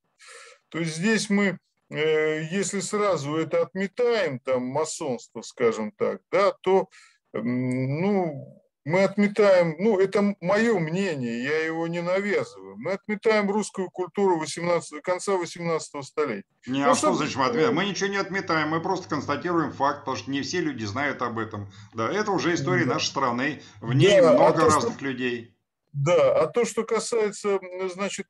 То 0.69 0.79
есть 0.79 0.97
здесь 0.97 1.31
мы, 1.31 1.59
э, 1.89 2.43
если 2.51 2.81
сразу 2.81 3.37
это 3.37 3.63
отметаем, 3.63 4.39
там, 4.39 4.65
масонство, 4.65 5.41
скажем 5.41 5.93
так, 5.93 6.21
да, 6.31 6.53
то, 6.61 6.91
ну, 7.33 8.58
мы 8.85 9.05
отметаем, 9.05 9.77
ну, 9.79 9.99
это 9.99 10.35
мое 10.41 10.79
мнение, 10.79 11.43
я 11.43 11.65
его 11.65 11.87
не 11.87 12.01
навязываю, 12.01 12.77
мы 12.77 12.93
отметаем 12.93 13.51
русскую 13.51 13.91
культуру 13.91 14.39
18, 14.39 15.03
конца 15.03 15.37
18 15.37 16.05
столетия. 16.05 16.45
Не, 16.67 16.85
ну, 16.85 16.91
а 16.91 16.95
что 16.95 17.15
значит 17.15 17.37
мы 17.37 17.47
отметаем? 17.47 17.75
Мы 17.75 17.85
ничего 17.85 18.09
не 18.09 18.17
отметаем, 18.17 18.69
мы 18.69 18.81
просто 18.81 19.09
констатируем 19.09 19.73
факт, 19.73 20.01
потому 20.01 20.17
что 20.17 20.31
не 20.31 20.43
все 20.43 20.61
люди 20.61 20.85
знают 20.85 21.21
об 21.23 21.39
этом. 21.39 21.71
Да, 21.95 22.11
это 22.11 22.31
уже 22.31 22.55
история 22.55 22.85
да. 22.85 22.95
нашей 22.95 23.07
страны, 23.07 23.63
в 23.81 23.93
ней 23.93 24.21
да, 24.21 24.33
много 24.33 24.63
а 24.63 24.65
разных 24.67 24.95
что... 24.95 25.05
людей. 25.05 25.55
Да, 25.93 26.43
а 26.43 26.47
то, 26.47 26.65
что 26.65 26.85
касается, 26.85 27.59
значит, 27.95 28.27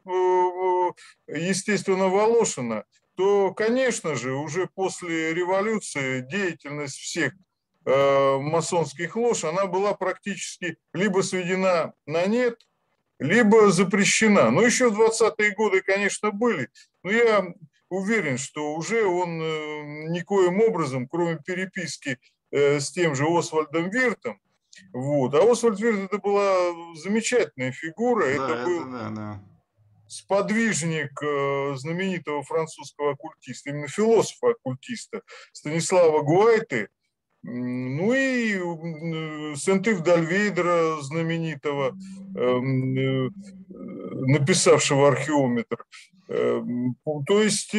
естественно, 1.27 2.09
Волошина, 2.09 2.85
то, 3.19 3.53
конечно 3.53 4.15
же, 4.15 4.33
уже 4.35 4.69
после 4.75 5.35
революции 5.35 6.21
деятельность 6.21 6.97
всех 6.97 7.33
э, 7.35 7.37
масонских 7.89 9.17
лож, 9.17 9.45
она 9.45 9.67
была 9.67 9.95
практически 9.95 10.77
либо 10.93 11.23
сведена 11.23 11.95
на 12.07 12.27
нет, 12.27 12.59
либо 13.19 13.71
запрещена. 13.71 14.51
Но 14.51 14.63
еще 14.63 14.91
в 14.91 15.01
20-е 15.01 15.55
годы, 15.55 15.81
конечно, 15.81 16.31
были. 16.31 16.69
Но 17.03 17.11
я 17.11 17.47
уверен, 17.89 18.39
что 18.39 18.75
уже 18.75 19.05
он 19.07 19.41
э, 19.41 20.09
никоим 20.11 20.61
образом, 20.61 21.09
кроме 21.09 21.39
переписки 21.39 22.19
э, 22.51 22.81
с 22.81 22.91
тем 22.93 23.15
же 23.15 23.27
Освальдом 23.27 23.91
Виртом, 23.91 24.41
вот. 24.93 25.35
А 25.35 25.51
Освальд 25.51 25.81
Вирт 25.81 26.01
это 26.01 26.19
была 26.19 26.95
замечательная 26.95 27.73
фигура. 27.73 28.27
Да, 28.27 28.31
это, 28.31 28.45
это 28.45 28.65
был 28.65 28.91
да, 28.91 29.11
да. 29.11 29.41
сподвижник 30.07 31.21
э, 31.23 31.75
знаменитого 31.77 32.43
французского 32.43 33.13
оккультиста, 33.13 33.71
именно 33.71 33.89
философа-оккультиста 33.89 35.23
Станислава 35.53 36.23
Гуайты. 36.23 36.89
Ну 37.43 38.13
и 38.13 38.55
э, 38.55 39.55
Сент-Ив 39.57 40.03
Дальвейдера, 40.03 41.01
знаменитого, 41.03 41.97
эм, 42.37 42.97
э, 42.97 43.31
написавшего 44.27 45.09
археометр. 45.09 45.85
Эм, 46.29 46.95
то 47.27 47.43
есть, 47.43 47.75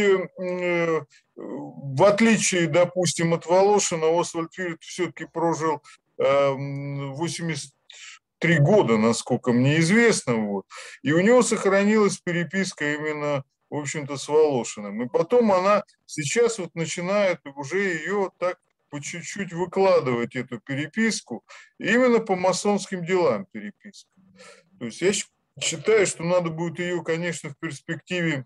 в 1.36 2.04
отличие, 2.04 2.68
допустим, 2.68 3.34
от 3.34 3.46
Волошина, 3.46 4.20
Освальд 4.20 4.58
Вирт 4.58 4.82
все-таки 4.82 5.26
прожил 5.32 5.82
83 6.18 8.56
эм, 8.56 8.64
года, 8.64 8.98
насколько 8.98 9.52
мне 9.52 9.80
известно. 9.80 10.36
Вот. 10.36 10.66
И 11.04 11.12
у 11.12 11.20
него 11.20 11.44
сохранилась 11.44 12.18
переписка 12.18 12.94
именно, 12.94 13.44
в 13.70 13.76
общем-то, 13.76 14.16
с 14.16 14.28
Волошиным. 14.30 15.04
И 15.04 15.10
потом 15.10 15.52
она 15.52 15.84
сейчас 16.06 16.60
вот 16.60 16.74
начинает 16.76 17.40
уже 17.56 17.80
ее 17.80 18.32
так 18.40 18.58
по 18.90 19.02
чуть-чуть 19.02 19.54
выкладывать 19.54 20.36
эту 20.36 20.60
переписку, 20.60 21.44
именно 21.78 22.20
по 22.20 22.36
масонским 22.36 23.06
делам 23.06 23.46
переписка. 23.52 24.10
То 24.80 24.86
есть 24.86 25.02
я 25.02 25.12
считаю, 25.62 26.08
что 26.08 26.24
надо 26.24 26.50
будет 26.50 26.80
ее, 26.80 27.04
конечно, 27.04 27.50
в 27.50 27.58
перспективе 27.58 28.46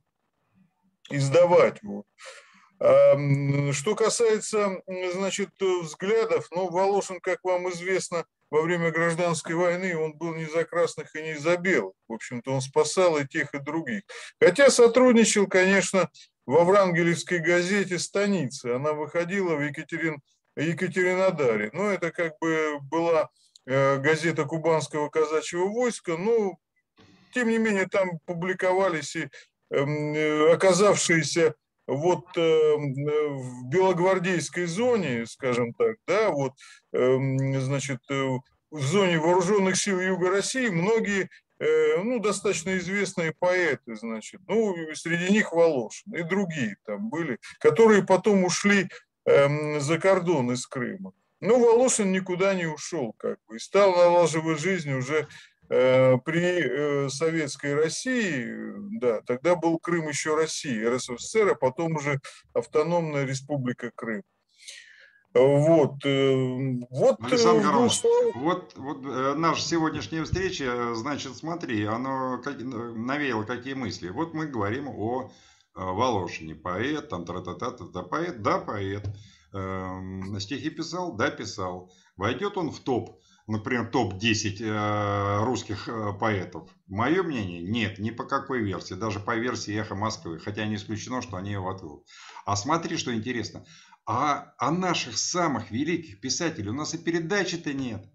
издавать. 1.10 1.82
Вот. 1.84 2.06
Что 2.80 3.96
касается, 3.96 4.82
значит, 5.14 5.50
взглядов, 5.60 6.48
ну, 6.52 6.70
Волошин, 6.70 7.20
как 7.22 7.40
вам 7.44 7.70
известно, 7.70 8.26
во 8.50 8.62
время 8.62 8.92
гражданской 8.92 9.56
войны 9.56 9.98
он 9.98 10.14
был 10.18 10.36
не 10.36 10.46
за 10.46 10.64
красных 10.66 11.16
и 11.16 11.24
не 11.24 11.36
за 11.36 11.58
белых. 11.58 11.94
В 12.08 12.14
общем-то, 12.14 12.52
он 12.52 12.62
спасал 12.62 13.18
и 13.18 13.28
тех, 13.28 13.54
и 13.56 13.60
других. 13.60 14.04
Хотя 14.40 14.70
сотрудничал, 14.70 15.48
конечно, 15.48 16.10
во 16.46 16.64
Врангелевской 16.64 17.40
газете 17.40 17.98
«Станица». 17.98 18.76
Она 18.76 18.94
выходила 18.94 19.56
в 19.56 19.62
Екатерин... 19.62 20.22
Екатеринодаре. 20.56 21.70
Но 21.74 21.90
это 21.90 22.12
как 22.12 22.38
бы 22.40 22.80
была 22.82 23.30
э, 23.66 23.98
газета 23.98 24.46
кубанского 24.46 25.10
казачьего 25.10 25.68
войска. 25.70 26.18
Но, 26.18 26.58
тем 27.34 27.50
не 27.50 27.58
менее, 27.58 27.88
там 27.88 28.20
публиковались 28.26 29.16
и 29.16 29.30
эм, 29.72 30.14
э, 30.14 30.54
оказавшиеся 30.54 31.56
вот 31.88 32.26
э, 32.38 32.76
в 32.76 33.70
белогвардейской 33.70 34.66
зоне, 34.66 35.26
скажем 35.26 35.74
так, 35.74 35.98
да, 36.08 36.30
вот, 36.30 36.54
э, 36.94 37.18
значит, 37.60 38.00
э, 38.10 38.40
в 38.72 38.82
зоне 38.82 39.20
вооруженных 39.20 39.76
сил 39.76 40.00
Юга 40.00 40.30
России 40.30 40.68
многие, 40.68 41.30
э, 41.60 42.04
ну, 42.04 42.20
достаточно 42.20 42.78
известные 42.78 43.34
поэты, 43.38 43.96
значит, 43.96 44.42
ну, 44.48 44.76
среди 44.96 45.32
них 45.32 45.52
Волошин 45.52 46.16
и 46.16 46.24
другие 46.24 46.78
там 46.86 47.10
были, 47.10 47.38
которые 47.60 48.04
потом 48.04 48.46
ушли 48.46 48.84
э, 48.84 48.88
за 49.26 50.00
кордон 50.00 50.52
из 50.52 50.68
Крыма. 50.68 51.14
Но 51.40 51.60
Волошин 51.60 52.12
никуда 52.12 52.54
не 52.54 52.66
ушел, 52.66 53.14
как 53.18 53.38
бы, 53.48 53.58
и 53.58 53.60
стал 53.60 53.96
налаживать 53.96 54.60
жизнь 54.60 54.92
уже 54.92 55.28
Э, 55.70 56.18
при 56.24 56.42
э, 56.42 57.10
советской 57.10 57.74
России, 57.74 58.48
да, 59.00 59.22
тогда 59.22 59.56
был 59.56 59.80
Крым 59.80 60.08
еще 60.08 60.36
Россия, 60.36 60.90
РСФСР, 60.92 61.50
а 61.50 61.56
потом 61.56 61.96
уже 61.96 62.20
автономная 62.54 63.26
республика 63.26 63.92
Крым. 63.96 64.24
Вот, 65.34 66.06
э, 66.06 66.36
вот, 66.92 67.16
Александр 67.24 67.64
Карлович, 67.64 68.02
вот, 68.36 68.74
вот 68.76 69.02
наша 69.38 69.62
сегодняшняя 69.64 70.24
встреча, 70.26 70.94
значит, 70.94 71.36
смотри, 71.38 71.86
оно 71.86 72.40
как, 72.44 72.58
навеяло 72.60 73.44
какие 73.44 73.74
мысли. 73.74 74.10
Вот 74.10 74.36
мы 74.36 74.46
говорим 74.46 74.90
о 74.90 75.32
Волошине, 75.76 76.56
поэт, 76.56 77.10
там, 77.10 77.26
тра 77.26 77.42
та 77.42 77.54
та 77.54 77.72
та 77.72 78.04
поэт, 78.04 78.42
да, 78.42 78.60
поэт. 78.60 79.08
Эм, 79.54 80.40
стихи 80.40 80.70
писал, 80.70 81.16
да, 81.16 81.30
писал. 81.30 81.92
Войдет 82.16 82.58
он 82.58 82.72
в 82.72 82.80
топ 82.80 83.20
например, 83.48 83.90
топ-10 83.90 84.58
э, 84.62 85.44
русских 85.44 85.88
э, 85.88 86.14
поэтов? 86.20 86.70
Мое 86.88 87.24
мнение, 87.24 87.62
нет, 87.62 88.00
ни 88.00 88.12
по 88.12 88.24
какой 88.24 88.64
версии, 88.64 88.94
даже 88.94 89.20
по 89.20 89.36
версии 89.36 89.76
«Эхо 89.76 89.96
Москвы», 89.96 90.40
хотя 90.40 90.66
не 90.66 90.76
исключено, 90.76 91.22
что 91.22 91.38
они 91.38 91.52
его 91.52 91.70
отрут. 91.70 92.06
А 92.46 92.56
смотри, 92.56 92.98
что 92.98 93.14
интересно, 93.14 93.66
а 94.06 94.54
о 94.58 94.72
наших 94.72 95.18
самых 95.18 95.72
великих 95.72 96.22
писателей 96.22 96.70
у 96.70 96.74
нас 96.74 96.94
и 96.94 96.98
передачи-то 96.98 97.74
нет. 97.74 98.06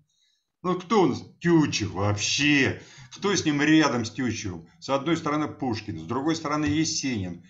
Ну 0.63 0.79
кто 0.79 1.03
у 1.03 1.07
нас? 1.07 1.23
Тютчев 1.41 1.93
вообще. 1.93 2.81
Кто 3.17 3.35
с 3.35 3.45
ним 3.45 3.63
рядом 3.63 4.05
с 4.05 4.11
Тютчевым? 4.11 4.69
С 4.81 4.89
одной 4.89 5.17
стороны 5.17 5.49
Пушкин, 5.49 5.99
с 5.99 6.03
другой 6.03 6.37
стороны 6.37 6.67
Есенин. 6.67 7.43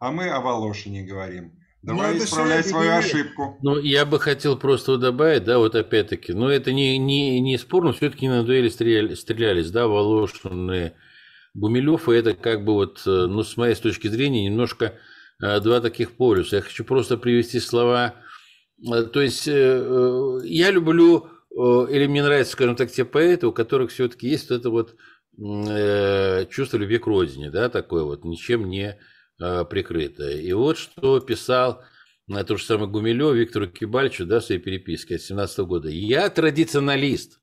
А 0.00 0.10
мы 0.10 0.28
о 0.28 0.40
Волошине 0.40 1.02
говорим. 1.02 1.52
Давай 1.84 2.14
ну, 2.14 2.24
исправлять 2.24 2.66
свою 2.66 2.90
не 2.90 2.96
ошибку. 2.96 3.58
Ну, 3.62 3.78
я 3.78 4.06
бы 4.06 4.18
хотел 4.18 4.56
просто 4.56 4.96
добавить, 4.96 5.44
да, 5.44 5.58
вот 5.58 5.74
опять-таки, 5.74 6.32
но 6.32 6.50
это 6.50 6.72
не, 6.72 6.96
не, 6.96 7.40
не 7.40 7.58
спорно, 7.58 7.92
все-таки 7.92 8.26
на 8.26 8.42
дуэли 8.42 8.70
стреляли, 8.70 9.14
стрелялись, 9.14 9.70
да, 9.70 9.86
Волошин 9.86 10.72
и 10.72 10.92
Гумилев, 11.52 12.08
и 12.08 12.14
это 12.14 12.32
как 12.32 12.64
бы 12.64 12.72
вот, 12.72 13.02
э, 13.06 13.26
ну, 13.26 13.42
с 13.42 13.58
моей 13.58 13.74
точки 13.74 14.08
зрения, 14.08 14.46
немножко 14.46 14.94
э, 15.42 15.60
два 15.60 15.80
таких 15.82 16.16
полюса. 16.16 16.56
Я 16.56 16.62
хочу 16.62 16.84
просто 16.84 17.18
привести 17.18 17.60
слова, 17.60 18.14
э, 18.90 19.02
то 19.02 19.20
есть 19.20 19.46
я 19.46 20.70
люблю, 20.70 21.28
или 21.54 22.06
мне 22.06 22.22
нравятся, 22.22 22.52
скажем 22.52 22.76
так, 22.76 22.90
те 22.90 23.04
поэты, 23.04 23.46
у 23.46 23.52
которых 23.52 23.90
все-таки 23.90 24.28
есть 24.28 24.50
вот 24.50 24.56
это 24.58 24.70
вот 24.70 24.96
чувство 26.50 26.76
любви 26.76 26.98
к 26.98 27.06
родине, 27.06 27.50
да, 27.50 27.68
такое 27.68 28.04
вот, 28.04 28.24
ничем 28.24 28.68
не 28.68 28.98
Э, 29.40 29.64
прикрытая. 29.64 30.36
И 30.36 30.52
вот 30.52 30.78
что 30.78 31.18
писал 31.18 31.82
на 32.28 32.40
э, 32.40 32.44
то 32.44 32.56
же 32.56 32.64
самое 32.64 32.88
Гумилев 32.88 33.34
Виктору 33.34 33.66
Кибальчу 33.66 34.26
да, 34.26 34.38
в 34.38 34.44
своей 34.44 34.60
переписке 34.60 35.16
от 35.16 35.22
17 35.22 35.58
года. 35.60 35.88
«Я 35.88 36.30
традиционалист, 36.30 37.40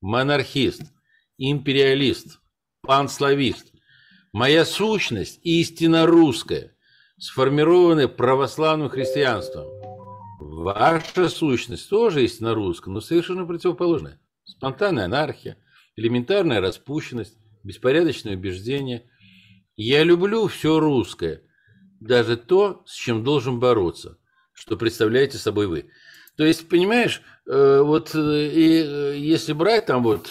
монархист, 0.00 0.82
империалист, 1.36 2.40
панславист. 2.80 3.74
Моя 4.32 4.64
сущность 4.64 5.38
истинно 5.42 6.06
русская, 6.06 6.74
сформированная 7.18 8.08
православным 8.08 8.88
христианством. 8.88 9.66
Ваша 10.62 11.28
сущность 11.28 11.88
тоже 11.88 12.24
истинно 12.24 12.54
русская, 12.54 12.90
но 12.90 13.00
совершенно 13.00 13.46
противоположная. 13.46 14.20
Спонтанная 14.44 15.06
анархия, 15.06 15.58
элементарная 15.96 16.60
распущенность, 16.60 17.36
беспорядочное 17.62 18.36
убеждение– 18.36 19.08
я 19.76 20.04
люблю 20.04 20.46
все 20.46 20.78
русское, 20.78 21.42
даже 22.00 22.36
то, 22.36 22.82
с 22.86 22.94
чем 22.94 23.24
должен 23.24 23.58
бороться, 23.58 24.18
что 24.52 24.76
представляете 24.76 25.38
собой 25.38 25.66
вы. 25.66 25.90
То 26.36 26.44
есть, 26.44 26.68
понимаешь, 26.68 27.22
э, 27.46 27.80
вот 27.80 28.14
э, 28.14 28.50
и 28.52 28.82
э, 28.84 29.16
если 29.16 29.52
брать 29.52 29.86
там 29.86 30.02
вот 30.02 30.30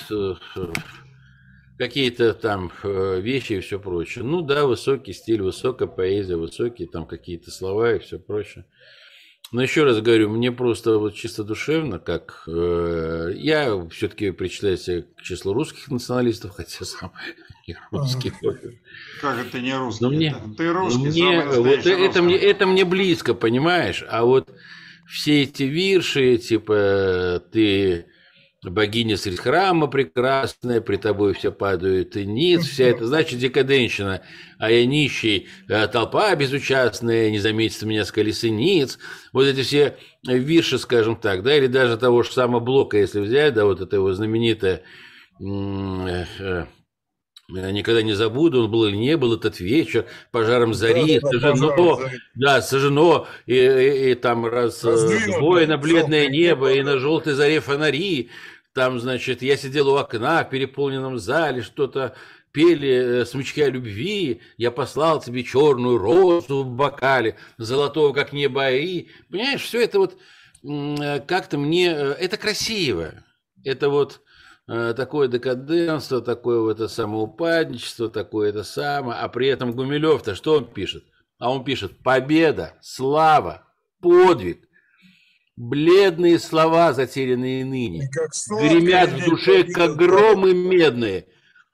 какие-то 1.78 2.34
там 2.34 2.72
вещи 2.84 3.54
и 3.54 3.60
все 3.60 3.80
прочее. 3.80 4.24
Ну 4.24 4.42
да, 4.42 4.66
высокий 4.66 5.12
стиль, 5.12 5.42
высокая 5.42 5.88
поэзия, 5.88 6.38
высокие 6.38 6.88
там 6.88 7.06
какие-то 7.06 7.52
слова 7.52 7.96
и 7.96 8.00
все 8.00 8.20
прочее. 8.20 8.66
Но 9.54 9.62
еще 9.62 9.84
раз 9.84 10.02
говорю, 10.02 10.32
мне 10.32 10.52
просто 10.52 10.98
вот 10.98 11.14
чисто 11.14 11.44
душевно, 11.44 12.00
как 12.00 12.44
э, 12.48 13.34
я 13.36 13.88
все-таки 13.92 14.32
причисляю 14.32 14.78
себя 14.78 15.04
к 15.04 15.22
числу 15.22 15.54
русских 15.54 15.92
националистов, 15.92 16.56
хотя 16.58 16.84
сам 16.84 17.12
не 17.68 17.78
русский. 17.92 18.34
Как 19.22 19.38
это 19.38 19.62
не 19.62 19.78
русский? 19.78 20.04
Но 20.04 20.10
мне, 20.10 20.30
это, 20.30 20.56
ты 20.58 20.74
русский, 20.74 21.08
мне, 21.08 21.46
вот 21.46 21.86
это, 21.86 22.24
мне, 22.24 22.36
это 22.36 22.66
мне 22.66 22.84
близко, 22.84 23.36
понимаешь? 23.36 24.04
А 24.10 24.26
вот 24.26 24.50
все 25.08 25.44
эти 25.44 25.64
вирши, 25.64 26.38
типа 26.38 27.44
ты 27.52 28.08
богиня 28.64 29.18
средь 29.18 29.40
храма 29.40 29.88
прекрасная, 29.88 30.82
при 30.82 30.98
тобой 30.98 31.34
все 31.34 31.52
падают 31.52 32.16
и 32.16 32.26
ниц, 32.26 32.66
вся 32.66 32.86
это, 32.86 33.06
значит, 33.06 33.40
декаденщина, 33.40 34.22
а 34.58 34.72
я 34.72 34.86
нищий, 34.86 35.48
э, 35.68 35.88
толпа 35.88 36.34
безучастная, 36.36 37.30
не 37.30 37.40
заметится 37.40 37.86
меня 37.86 38.06
с 38.06 38.12
колесы 38.12 38.50
ниц, 38.50 39.00
вот 39.32 39.46
эти 39.46 39.64
все 39.64 39.98
вирши, 40.24 40.80
скажем 40.80 41.16
так, 41.16 41.44
да, 41.44 41.58
или 41.58 41.68
даже 41.68 41.98
того 41.98 42.24
же 42.24 42.32
самого 42.32 42.60
Блока, 42.60 42.98
если 42.98 43.20
взять, 43.20 43.54
да, 43.54 43.66
вот 43.66 43.82
это 43.82 43.98
его 43.98 44.14
знаменитое 44.14 44.84
э, 45.40 46.26
э, 46.40 46.66
никогда 47.50 48.02
не 48.02 48.14
забуду, 48.14 48.64
он 48.64 48.72
был 48.72 48.86
или 48.86 48.96
не 48.96 49.18
был 49.18 49.36
этот 49.36 49.60
вечер, 49.60 50.06
пожаром 50.32 50.74
зари, 50.74 51.20
да, 51.20 51.30
сожжено, 51.30 51.70
пожаром 51.70 52.12
да, 52.36 52.62
сожжено, 52.62 53.28
и, 53.46 53.56
и, 53.56 54.12
и 54.12 54.16
там 54.16 54.46
раз 54.46 54.84
бой 55.40 55.68
на 55.68 55.78
бледное 55.78 56.30
небо, 56.30 56.72
и 56.72 56.82
на 56.82 56.98
желтой 56.98 57.34
заре 57.34 57.60
фонари, 57.60 58.30
там, 58.74 59.00
значит, 59.00 59.42
я 59.42 59.56
сидел 59.56 59.90
у 59.90 59.96
окна 59.96 60.44
в 60.44 60.50
переполненном 60.50 61.20
зале, 61.20 61.62
что-то 61.62 62.16
пели 62.52 63.22
э, 63.22 63.26
смычки 63.26 63.60
о 63.62 63.70
любви, 63.70 64.42
я 64.58 64.72
послал 64.72 65.22
тебе 65.22 65.44
черную 65.44 65.98
розу 65.98 66.64
в 66.64 66.70
бокале, 66.70 67.38
золотого, 67.58 68.14
как 68.14 68.34
небо, 68.34 68.72
и, 68.72 69.08
понимаешь, 69.30 69.62
все 69.62 69.84
это 69.84 70.00
вот 70.00 70.18
э, 70.64 71.20
как-то 71.22 71.58
мне, 71.58 71.92
э, 71.92 72.14
это 72.20 72.38
красиво, 72.38 73.14
это 73.64 73.90
вот 73.90 74.22
такое 74.66 75.28
декаденство, 75.28 76.22
такое 76.22 76.62
вот 76.62 76.78
это 76.78 76.88
самоупадничество, 76.88 78.10
такое 78.10 78.48
это 78.48 78.64
самое, 78.64 79.20
а 79.20 79.28
при 79.28 79.48
этом 79.48 79.74
Гумилев-то 79.74 80.36
что 80.36 80.54
он 80.54 80.74
пишет? 80.74 81.04
А 81.38 81.52
он 81.52 81.66
пишет 81.66 82.02
«Победа, 82.02 82.74
слава, 82.82 83.68
подвиг, 84.00 84.66
Бледные 85.56 86.40
слова, 86.40 86.94
затерянные 86.94 87.64
ныне, 87.64 88.10
гремят 88.50 89.12
в 89.12 89.26
душе, 89.26 89.64
как 89.66 89.96
громы 89.96 90.54
медные, 90.54 91.28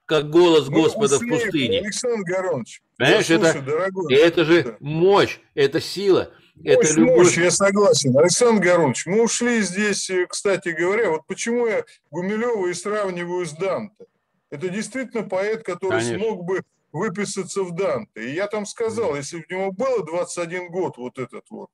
как 0.06 0.30
голос 0.30 0.68
Мы 0.68 0.84
Господа 0.84 1.16
ушли, 1.16 1.30
в 1.30 1.34
пустыне. 1.34 1.80
Александр 1.80 2.24
Горович, 2.30 2.82
Понимаешь, 2.98 3.30
это, 3.30 3.62
дорогой, 3.62 4.14
это 4.16 4.44
же 4.44 4.78
мощь, 4.82 5.40
это 5.56 5.80
сила. 5.80 6.32
Мощь, 6.56 6.66
это 6.66 6.94
любовь. 7.00 7.18
мощь, 7.18 7.38
я 7.38 7.52
согласен. 7.52 8.18
Александр 8.18 8.62
Горович, 8.62 9.06
мы 9.06 9.24
ушли 9.24 9.62
здесь, 9.62 10.10
э, 10.10 10.26
кстати 10.28 10.70
говоря, 10.70 11.12
вот 11.12 11.26
почему 11.26 11.66
я 11.66 11.86
Гумилева 12.12 12.68
и 12.68 12.74
сравниваю 12.74 13.46
с 13.46 13.54
Данте. 13.54 14.06
Это 14.50 14.68
действительно 14.68 15.24
поэт, 15.24 15.64
который 15.64 16.02
Конечно. 16.02 16.20
смог 16.20 16.44
бы 16.44 16.64
выписаться 16.92 17.64
в 17.64 17.74
Данте. 17.76 18.12
И 18.16 18.34
я 18.34 18.48
там 18.48 18.66
сказал, 18.66 19.16
если 19.16 19.38
бы 19.38 19.46
у 19.50 19.54
него 19.54 19.72
было 19.72 20.04
21 20.04 20.70
год, 20.70 20.98
вот 20.98 21.18
этот 21.18 21.46
вот, 21.50 21.70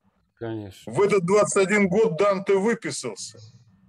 Конечно. 0.46 0.94
В 0.94 1.02
этот 1.02 1.26
21 1.26 1.88
год 1.88 2.18
Данте 2.18 2.54
выписался, 2.54 3.40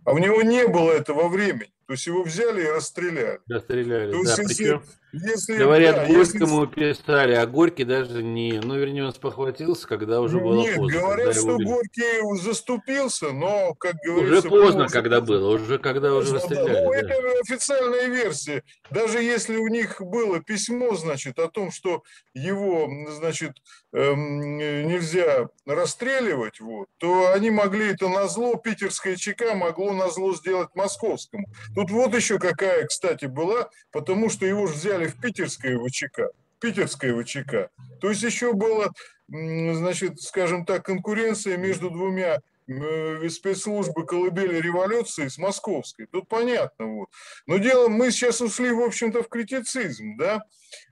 а 0.06 0.12
у 0.12 0.18
него 0.18 0.40
не 0.40 0.66
было 0.66 0.90
этого 0.90 1.28
времени. 1.28 1.70
То 1.86 1.92
есть 1.92 2.06
его 2.06 2.24
взяли 2.24 2.62
и 2.64 2.68
расстреляли. 2.68 3.40
Расстреляли, 3.48 4.10
То 4.10 4.22
да. 4.24 4.30
Есть, 4.30 4.58
Причем, 4.58 4.82
если, 5.12 5.56
говорят, 5.56 5.94
да, 5.94 6.06
Горькому 6.06 6.64
если... 6.64 6.92
писали, 6.92 7.34
а 7.34 7.46
Горький 7.46 7.84
даже 7.84 8.24
не... 8.24 8.60
Ну, 8.60 8.76
вернее, 8.76 9.06
он 9.06 9.14
спохватился, 9.14 9.86
когда 9.86 10.20
уже 10.20 10.40
было 10.40 10.62
Нет, 10.62 10.76
поздно. 10.76 11.00
говорят, 11.00 11.36
что 11.36 11.54
убили. 11.54 11.68
Горький 11.68 12.42
заступился, 12.42 13.30
но, 13.30 13.74
как 13.74 13.94
говорится... 14.04 14.48
Уже 14.48 14.48
поздно, 14.48 14.88
когда 14.88 15.20
поздно. 15.20 15.36
было, 15.36 15.54
уже 15.54 15.78
когда 15.78 16.14
уже 16.14 16.34
расстреляли. 16.34 16.72
Да. 16.72 16.82
Ну, 16.82 16.90
да. 16.90 16.98
это 16.98 17.14
официальная 17.40 18.08
версия. 18.08 18.64
Даже 18.90 19.22
если 19.22 19.56
у 19.56 19.68
них 19.68 20.00
было 20.00 20.40
письмо, 20.40 20.96
значит, 20.96 21.38
о 21.38 21.48
том, 21.48 21.70
что 21.70 22.02
его, 22.34 22.90
значит, 23.10 23.52
эм, 23.92 24.58
нельзя 24.58 25.48
расстреливать, 25.66 26.60
вот, 26.60 26.88
то 26.98 27.32
они 27.32 27.50
могли 27.50 27.92
это 27.92 28.08
на 28.08 28.26
зло, 28.26 28.56
питерская 28.56 29.16
ЧК 29.16 29.54
могло 29.54 29.92
на 29.92 30.10
зло 30.10 30.34
сделать 30.34 30.70
московскому. 30.74 31.46
Тут 31.76 31.90
вот 31.90 32.14
еще 32.14 32.38
какая, 32.38 32.86
кстати, 32.86 33.26
была, 33.26 33.68
потому 33.92 34.30
что 34.30 34.46
его 34.46 34.66
же 34.66 34.72
взяли 34.72 35.08
в 35.08 35.20
питерское 35.20 35.78
ВЧК. 35.78 36.30
Питерское 36.58 37.14
ВЧК. 37.22 37.68
То 38.00 38.08
есть 38.08 38.22
еще 38.22 38.54
была, 38.54 38.86
значит, 39.28 40.22
скажем 40.22 40.64
так, 40.64 40.86
конкуренция 40.86 41.58
между 41.58 41.90
двумя 41.90 42.38
э, 42.66 43.28
спецслужбы 43.28 44.06
колыбели 44.06 44.58
революции 44.58 45.28
с 45.28 45.36
московской. 45.36 46.06
Тут 46.06 46.28
понятно. 46.28 46.86
Вот. 46.86 47.08
Но 47.46 47.58
дело, 47.58 47.88
мы 47.88 48.10
сейчас 48.10 48.40
ушли, 48.40 48.70
в 48.70 48.80
общем-то, 48.80 49.22
в 49.22 49.28
критицизм, 49.28 50.16
да. 50.16 50.44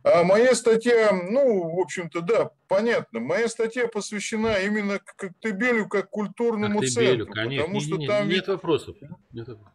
А 0.03 0.23
моя 0.23 0.55
статья, 0.55 1.13
ну, 1.13 1.77
в 1.77 1.81
общем-то, 1.81 2.21
да, 2.21 2.51
понятно. 2.69 3.21
Моя 3.21 3.49
статья 3.49 3.89
посвящена 3.89 4.59
именно 4.59 5.01
Коктебелю 5.17 5.89
как 5.89 6.11
культурному 6.11 6.81
Коктебелю, 6.81 7.25
центру. 7.25 7.35
Конечно. 7.35 7.63
Потому 7.65 7.81
что 7.81 7.97
нет, 7.97 8.09
там 8.11 8.29
нет 8.29 8.49
вопросов. 8.49 8.97
Нет 9.33 9.49
вопросов. 9.49 9.73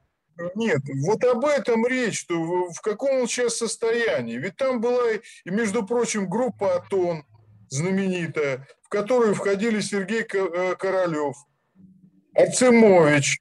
Нет, 0.55 0.81
вот 1.03 1.23
об 1.23 1.45
этом 1.45 1.85
речь, 1.85 2.19
что 2.19 2.69
в 2.69 2.81
каком 2.81 3.21
он 3.21 3.27
сейчас 3.27 3.57
состоянии. 3.57 4.37
Ведь 4.37 4.55
там 4.55 4.79
была, 4.81 5.11
и, 5.11 5.49
между 5.49 5.85
прочим, 5.85 6.29
группа 6.29 6.75
«Атон» 6.75 7.25
знаменитая, 7.69 8.67
в 8.81 8.89
которую 8.89 9.35
входили 9.35 9.79
Сергей 9.81 10.23
э, 10.23 10.75
Королев, 10.75 11.35
Арцемович, 12.33 13.39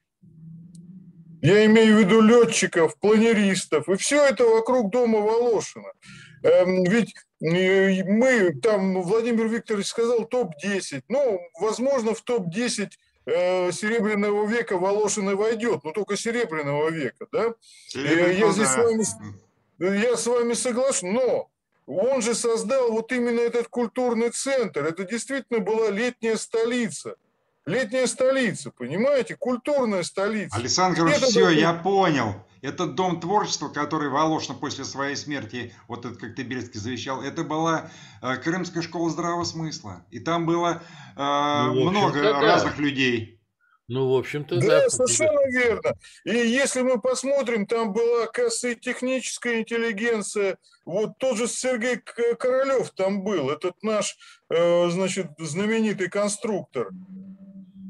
я 1.41 1.65
имею 1.65 1.95
в 1.95 1.99
виду 1.99 2.21
летчиков, 2.21 2.99
планеристов, 2.99 3.87
и 3.87 3.95
все 3.95 4.25
это 4.25 4.45
вокруг 4.45 4.91
дома 4.91 5.19
Волошина. 5.19 5.91
Эм, 6.43 6.83
ведь 6.83 7.15
э, 7.41 8.03
мы, 8.03 8.53
там 8.61 9.01
Владимир 9.01 9.47
Викторович 9.47 9.87
сказал 9.87 10.25
топ-10, 10.25 11.03
ну, 11.07 11.39
возможно, 11.59 12.13
в 12.13 12.21
топ-10 12.21 12.89
Э, 13.31 13.71
Серебряного 13.71 14.47
века 14.47 14.77
Волошин 14.77 15.29
и 15.29 15.33
войдет, 15.35 15.83
но 15.83 15.91
только 15.91 16.17
Серебряного 16.17 16.89
века, 16.89 17.27
да? 17.31 17.53
Я 17.93 18.51
здесь 18.51 18.67
с 18.67 18.75
вами, 18.75 19.99
я 20.01 20.17
с 20.17 20.25
вами 20.25 20.53
согласен, 20.53 21.13
но 21.13 21.49
он 21.85 22.21
же 22.21 22.33
создал 22.33 22.91
вот 22.91 23.11
именно 23.11 23.39
этот 23.39 23.67
культурный 23.67 24.31
центр. 24.31 24.85
Это 24.85 25.03
действительно 25.03 25.59
была 25.59 25.89
летняя 25.89 26.37
столица. 26.37 27.15
Летняя 27.65 28.07
столица, 28.07 28.71
понимаете? 28.71 29.35
Культурная 29.35 30.03
столица. 30.03 30.55
Александр 30.55 31.01
Ильич, 31.01 31.17
все, 31.19 31.45
был... 31.45 31.49
я 31.49 31.73
понял. 31.73 32.33
Этот 32.61 32.95
дом 32.95 33.19
творчества, 33.19 33.69
который 33.69 34.09
Волошин 34.09 34.55
после 34.55 34.83
своей 34.83 35.15
смерти, 35.15 35.73
вот 35.87 36.05
этот 36.05 36.19
как 36.19 36.35
Тыбельский 36.35 36.79
завещал, 36.79 37.21
это 37.21 37.43
была 37.43 37.89
э, 38.21 38.35
Крымская 38.37 38.83
школа 38.83 39.09
здравого 39.09 39.45
смысла. 39.45 40.05
И 40.11 40.19
там 40.19 40.45
было 40.45 40.81
э, 41.15 41.17
ну, 41.17 41.89
много 41.89 42.21
да. 42.21 42.41
разных 42.41 42.77
людей. 42.77 43.39
Ну, 43.89 44.13
в 44.13 44.17
общем-то, 44.17 44.57
да. 44.57 44.67
Да, 44.67 44.89
совершенно 44.89 45.49
верно. 45.49 45.93
И 46.23 46.35
если 46.35 46.83
мы 46.83 47.01
посмотрим, 47.01 47.65
там 47.65 47.91
была, 47.91 48.25
и 48.25 48.75
техническая 48.75 49.61
интеллигенция. 49.61 50.59
Вот 50.85 51.17
тот 51.17 51.37
же 51.37 51.47
Сергей 51.47 51.97
Королев 51.97 52.91
там 52.91 53.23
был, 53.23 53.49
этот 53.49 53.81
наш, 53.81 54.15
э, 54.49 54.89
значит, 54.91 55.31
знаменитый 55.39 56.07
конструктор. 56.07 56.89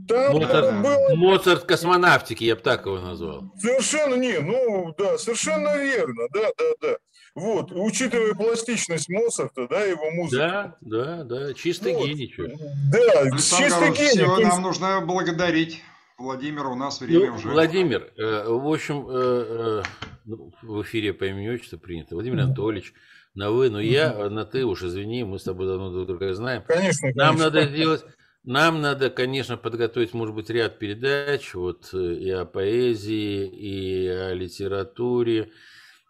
Там 0.10 0.34
Моцарт, 0.34 0.82
было... 0.82 1.16
Моцарт 1.16 1.64
космонавтики, 1.66 2.44
я 2.44 2.56
бы 2.56 2.62
так 2.62 2.86
его 2.88 3.00
назвал. 3.00 3.44
Совершенно 3.58 4.16
не, 4.16 4.40
ну 4.40 4.94
да, 4.98 5.20
совершенно 5.20 5.78
верно, 5.78 6.28
да, 6.34 6.50
да, 6.58 6.66
да. 6.82 6.98
Вот, 7.36 7.72
учитывая 7.72 8.34
пластичность 8.34 9.08
Моцарта, 9.08 9.68
да, 9.68 9.84
его 9.84 10.10
музыку. 10.10 10.38
Да, 10.38 10.78
да, 10.82 11.24
да, 11.24 11.54
чистый 11.54 11.94
вот. 11.94 12.08
гений. 12.08 12.32
Что. 12.34 12.48
Да, 12.92 13.20
Александр 13.22 13.66
чистый 13.66 13.92
гений. 13.92 14.24
Все, 14.24 14.38
есть... 14.38 14.50
нам 14.50 14.62
нужно 14.64 15.02
благодарить 15.02 15.84
Владимира, 16.18 16.70
у 16.70 16.76
нас 16.76 17.00
время 17.00 17.28
ну, 17.28 17.36
уже. 17.36 17.50
Владимир, 17.50 18.12
э, 18.18 18.46
в 18.48 18.68
общем, 18.68 19.06
э, 19.10 19.14
э, 19.14 19.84
ну, 20.26 20.52
в 20.64 20.82
эфире 20.82 21.14
по 21.14 21.26
имени 21.26 21.50
отчеству 21.50 21.78
принято. 21.78 22.16
Владимир 22.16 22.40
Анатольевич, 22.40 22.94
на 23.36 23.52
вы, 23.52 23.70
но 23.70 23.80
я 23.80 24.28
на 24.30 24.44
ты 24.44 24.66
уж 24.66 24.82
извини, 24.82 25.24
мы 25.24 25.38
с 25.38 25.44
тобой 25.44 25.68
давно 25.68 25.92
друг 25.92 26.08
друга 26.08 26.34
знаем. 26.34 26.64
Конечно, 26.68 27.12
Нам 27.14 27.38
надо 27.38 27.68
сделать 27.68 28.04
нам 28.50 28.82
надо, 28.82 29.12
конечно, 29.12 29.58
подготовить, 29.58 30.16
может 30.16 30.34
быть, 30.34 30.50
ряд 30.50 30.80
передач 30.80 31.54
вот, 31.54 31.92
э, 31.94 32.14
и 32.16 32.32
о 32.32 32.46
поэзии, 32.46 33.46
и 33.48 34.08
о 34.08 34.34
литературе. 34.34 35.52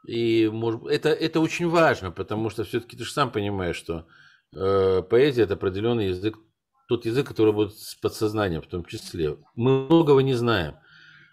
И, 0.07 0.47
может, 0.47 0.85
это, 0.85 1.09
это 1.09 1.41
очень 1.41 1.67
важно, 1.67 2.11
потому 2.11 2.49
что 2.49 2.63
все-таки 2.63 2.95
ты 2.95 3.03
же 3.03 3.11
сам 3.11 3.29
понимаешь, 3.29 3.75
что 3.75 4.07
э, 4.55 5.01
поэзия– 5.01 5.41
это 5.43 5.55
определенный 5.55 6.07
язык, 6.07 6.37
тот 6.87 7.05
язык, 7.05 7.27
который 7.27 7.51
будет 7.51 7.77
с 7.77 7.95
подсознанием 7.95 8.61
в 8.61 8.67
том 8.67 8.85
числе. 8.85 9.35
Мы 9.55 9.85
многого 9.87 10.21
не 10.21 10.33
знаем. 10.33 10.75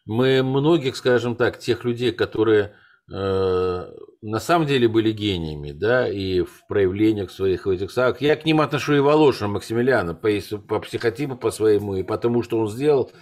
Мы 0.06 0.42
многих, 0.42 0.96
скажем 0.96 1.36
так, 1.36 1.60
тех 1.60 1.84
людей, 1.84 2.10
которые 2.10 2.74
э, 3.12 3.92
на 4.26 4.40
самом 4.40 4.66
деле 4.66 4.88
были 4.88 5.12
гениями, 5.12 5.70
да, 5.70 6.08
и 6.08 6.40
в 6.40 6.66
проявлениях 6.66 7.30
своих 7.30 7.64
этих 7.68 7.92
сагах. 7.92 8.20
Я 8.20 8.34
к 8.34 8.44
ним 8.44 8.60
отношу 8.60 8.94
и 8.94 8.98
Волошина 8.98 9.48
Максимилиана 9.48 10.14
по, 10.14 10.28
по 10.66 10.80
психотипу 10.80 11.36
по 11.36 11.52
своему 11.52 11.94
и 11.94 12.02
потому, 12.02 12.42
что 12.42 12.58
он 12.58 12.68
сделал, 12.68 13.12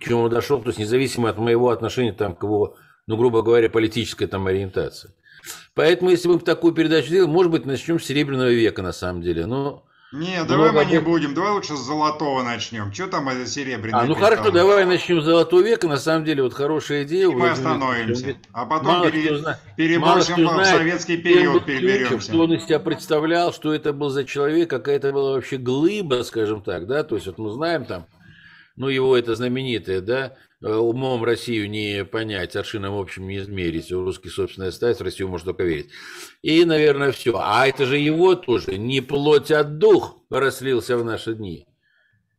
к 0.00 0.04
чему 0.04 0.22
он 0.22 0.30
дошел, 0.30 0.60
то 0.60 0.68
есть 0.68 0.80
независимо 0.80 1.30
от 1.30 1.38
моего 1.38 1.70
отношения 1.70 2.12
там, 2.12 2.34
к 2.34 2.42
его, 2.42 2.76
ну, 3.06 3.16
грубо 3.16 3.42
говоря, 3.42 3.70
политической 3.70 4.26
там 4.26 4.48
ориентации. 4.48 5.12
Поэтому, 5.74 6.10
если 6.10 6.26
мы 6.26 6.40
такую 6.40 6.74
передачу 6.74 7.08
делаем, 7.08 7.30
может 7.30 7.52
быть, 7.52 7.64
начнем 7.64 8.00
с 8.00 8.04
Серебряного 8.04 8.50
века, 8.50 8.82
на 8.82 8.92
самом 8.92 9.22
деле. 9.22 9.46
Но 9.46 9.84
не, 10.12 10.42
давай 10.44 10.72
мы 10.72 10.84
не 10.86 11.00
будем, 11.00 11.34
давай 11.34 11.52
лучше 11.52 11.76
с 11.76 11.80
золотого 11.80 12.42
начнем. 12.42 12.92
Что 12.92 13.08
там 13.08 13.28
это 13.28 13.46
серебряное? 13.46 14.00
А, 14.00 14.04
ну 14.06 14.14
хорошо, 14.14 14.50
давай 14.50 14.86
начнем 14.86 15.20
с 15.20 15.24
золотого 15.24 15.60
века. 15.60 15.86
На 15.86 15.98
самом 15.98 16.24
деле, 16.24 16.42
вот 16.42 16.54
хорошая 16.54 17.04
идея. 17.04 17.28
И 17.28 17.34
мы 17.34 17.50
остановимся. 17.50 18.36
А 18.52 18.64
потом 18.64 18.86
мало 18.86 19.10
пере... 19.10 19.36
зна... 19.36 19.58
перебросим 19.76 20.46
в 20.46 20.64
советский 20.64 21.18
период, 21.18 21.66
переберемся. 21.66 22.20
Что 22.20 22.40
он 22.40 22.54
из 22.54 22.64
себя 22.64 22.78
представлял, 22.78 23.52
что 23.52 23.74
это 23.74 23.92
был 23.92 24.08
за 24.08 24.24
человек, 24.24 24.70
какая 24.70 24.96
это 24.96 25.12
была 25.12 25.32
вообще 25.32 25.58
глыба, 25.58 26.22
скажем 26.24 26.62
так, 26.62 26.86
да, 26.86 27.02
то 27.04 27.14
есть 27.14 27.26
вот 27.26 27.38
мы 27.38 27.50
знаем 27.50 27.84
там, 27.84 28.06
ну 28.78 28.88
его 28.88 29.16
это 29.16 29.34
знаменитое, 29.34 30.00
да, 30.00 30.36
Э, 30.60 30.74
умом 30.74 31.22
Россию 31.22 31.70
не 31.70 32.04
понять, 32.04 32.56
аршином 32.56 32.98
общем 32.98 33.28
не 33.28 33.38
измерить, 33.38 33.92
у 33.92 34.02
русский 34.02 34.28
собственная 34.28 34.72
стать, 34.72 34.98
в 34.98 35.02
Россию 35.02 35.28
можно 35.28 35.52
только 35.52 35.62
верить. 35.62 35.90
И, 36.42 36.64
наверное, 36.64 37.12
все. 37.12 37.38
А 37.40 37.68
это 37.68 37.86
же 37.86 37.96
его 37.96 38.34
тоже, 38.34 38.76
не 38.76 39.00
плоть, 39.00 39.52
а 39.52 39.62
дух 39.62 40.20
расслился 40.30 40.98
в 40.98 41.04
наши 41.04 41.34
дни. 41.34 41.68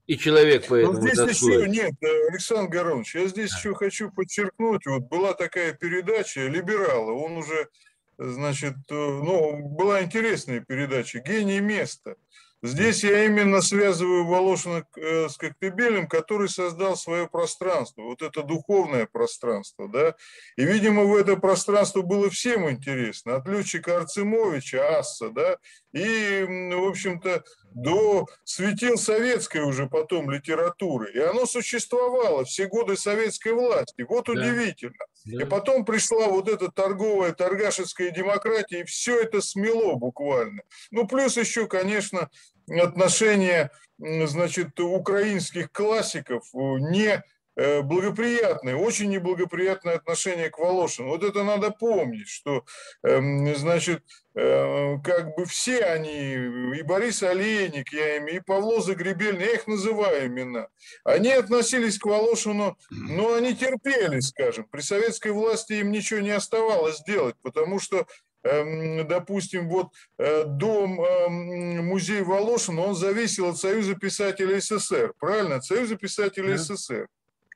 И 0.06 0.18
человек 0.18 0.66
поэтому 0.68 0.94
Но 0.96 1.02
здесь 1.02 1.18
тоскует. 1.18 1.62
еще 1.62 1.70
нет, 1.70 1.94
э, 2.02 2.28
Александр 2.30 2.70
Горович, 2.70 3.16
я 3.16 3.28
здесь 3.28 3.56
еще 3.56 3.74
хочу 3.74 4.12
подчеркнуть, 4.12 4.86
вот 4.86 5.04
была 5.04 5.34
такая 5.34 5.72
передача 5.72 6.46
«Либералы», 6.48 7.14
он 7.14 7.38
уже, 7.38 7.70
значит, 8.18 8.76
э, 8.90 8.94
ну, 8.94 9.66
была 9.70 10.04
интересная 10.04 10.60
передача 10.60 11.20
«Гений 11.20 11.62
места». 11.62 12.16
Здесь 12.62 13.06
я 13.06 13.24
именно 13.24 13.62
связываю 13.62 14.26
Волошина 14.26 14.86
э, 14.98 15.30
с 15.30 15.38
Коктебелем, 15.38 16.08
который 16.08 16.50
создал 16.50 16.98
свое 16.98 17.28
пространство, 17.28 18.02
вот 18.02 18.22
это 18.22 18.44
духовное 18.44 19.08
пространство, 19.10 19.88
да, 19.88 20.16
и, 20.58 20.66
видимо, 20.66 21.06
в 21.06 21.16
это 21.16 21.38
пространство 21.38 22.02
было 22.02 22.30
всем 22.30 22.70
интересно, 22.70 23.38
от 23.38 23.48
летчика 23.48 23.98
Арцемовича, 23.98 25.00
Асса, 25.00 25.30
да, 25.30 25.58
и, 25.94 26.44
в 26.44 26.88
общем-то, 26.88 27.44
до 27.74 28.28
светил 28.44 28.98
советской 28.98 29.62
уже 29.62 29.88
потом 29.88 30.30
литературы. 30.30 31.12
И 31.14 31.20
оно 31.20 31.46
существовало 31.46 32.44
все 32.46 32.68
годы 32.68 32.98
советской 32.98 33.54
власти. 33.54 34.06
Вот 34.08 34.26
да. 34.26 34.34
удивительно. 34.34 35.06
И 35.32 35.46
потом 35.46 35.86
пришла 35.86 36.28
вот 36.28 36.48
эта 36.48 36.72
торговая, 36.72 37.34
торгашеская 37.34 38.12
демократия, 38.12 38.82
и 38.82 38.86
все 38.86 39.22
это 39.22 39.42
смело 39.42 39.96
буквально. 39.96 40.64
Ну, 40.92 41.08
плюс 41.08 41.38
еще, 41.38 41.68
конечно, 41.68 42.30
отношения, 42.70 43.72
значит, 43.98 44.80
украинских 44.80 45.72
классиков 45.72 46.44
не 46.54 47.10
Э, 47.14 47.22
благоприятное, 47.56 48.76
очень 48.76 49.10
неблагоприятное 49.10 49.96
отношение 49.96 50.50
к 50.50 50.58
Волошину. 50.60 51.10
Вот 51.10 51.24
это 51.24 51.44
надо 51.44 51.72
помнить, 51.72 52.30
что, 52.30 52.64
эм, 53.04 53.54
значит, 53.56 54.04
э, 54.36 54.98
как 55.04 55.36
бы 55.36 55.46
все 55.46 55.84
они, 55.84 56.34
и 56.78 56.82
Борис 56.84 57.24
Олейник, 57.24 57.92
я 57.92 58.18
имею, 58.20 58.38
и 58.38 58.44
Павло 58.44 58.82
Загребельный, 58.82 59.46
я 59.46 59.54
их 59.54 59.68
называю 59.68 60.28
имена, 60.28 60.68
они 61.04 61.32
относились 61.32 61.98
к 61.98 62.06
Волошину, 62.06 62.78
но 62.90 63.34
они 63.34 63.56
терпели, 63.56 64.20
скажем. 64.20 64.66
При 64.72 64.82
советской 64.82 65.32
власти 65.32 65.74
им 65.74 65.92
ничего 65.92 66.20
не 66.20 66.32
оставалось 66.32 67.02
делать, 67.04 67.36
потому 67.42 67.80
что 67.80 68.06
эм, 68.44 69.06
допустим, 69.08 69.68
вот 69.68 69.90
э, 70.18 70.46
дом, 70.46 71.02
эм, 71.02 71.86
музей 71.88 72.22
Волошина, 72.22 72.82
он 72.82 72.96
зависел 72.96 73.50
от 73.50 73.58
Союза 73.58 73.96
писателей 73.96 74.62
СССР, 74.62 75.14
правильно? 75.20 75.56
От 75.56 75.66
Союза 75.66 75.98
писателей 75.98 76.54
да. 76.54 76.58
СССР. 76.58 77.08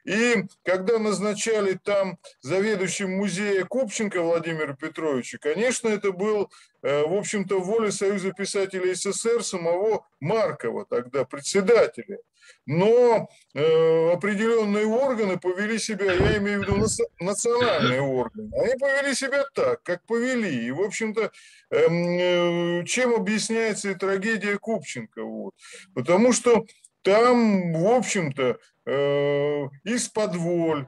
И 0.04 0.46
когда 0.64 1.00
назначали 1.00 1.80
там 1.82 2.18
заведующим 2.42 3.12
музея 3.12 3.64
Купченко 3.66 4.22
Владимира 4.22 4.76
Петровича, 4.76 5.38
конечно, 5.40 5.88
это 5.88 6.12
был, 6.12 6.52
э, 6.82 7.04
в 7.06 7.14
общем-то, 7.14 7.60
воля 7.60 7.92
Союза 7.92 8.32
писателей 8.34 8.96
СССР 8.96 9.44
самого 9.44 10.06
Маркова, 10.20 10.86
тогда 10.86 11.24
председателя. 11.24 12.20
Но 12.66 13.30
э, 13.54 14.12
определенные 14.12 14.86
органы 14.86 15.40
повели 15.40 15.78
себя, 15.80 16.12
я 16.12 16.38
имею 16.38 16.60
в 16.60 16.64
виду 16.64 16.86
национальные 17.20 18.02
органы, 18.02 18.52
они 18.58 18.76
повели 18.78 19.14
себя 19.14 19.46
так, 19.54 19.84
как 19.84 20.06
повели. 20.06 20.66
И, 20.66 20.72
в 20.72 20.82
общем-то, 20.82 21.32
эм, 21.72 22.82
э, 22.82 22.86
чем 22.86 23.16
объясняется 23.16 23.92
и 23.92 23.96
трагедия 23.96 24.58
Купченко? 24.58 25.24
Вот. 25.24 25.54
Потому 25.94 26.34
что 26.34 26.66
там, 27.02 27.74
в 27.74 27.88
общем-то, 27.88 28.58
э, 28.86 29.68
из-под 29.84 30.36
воль 30.36 30.88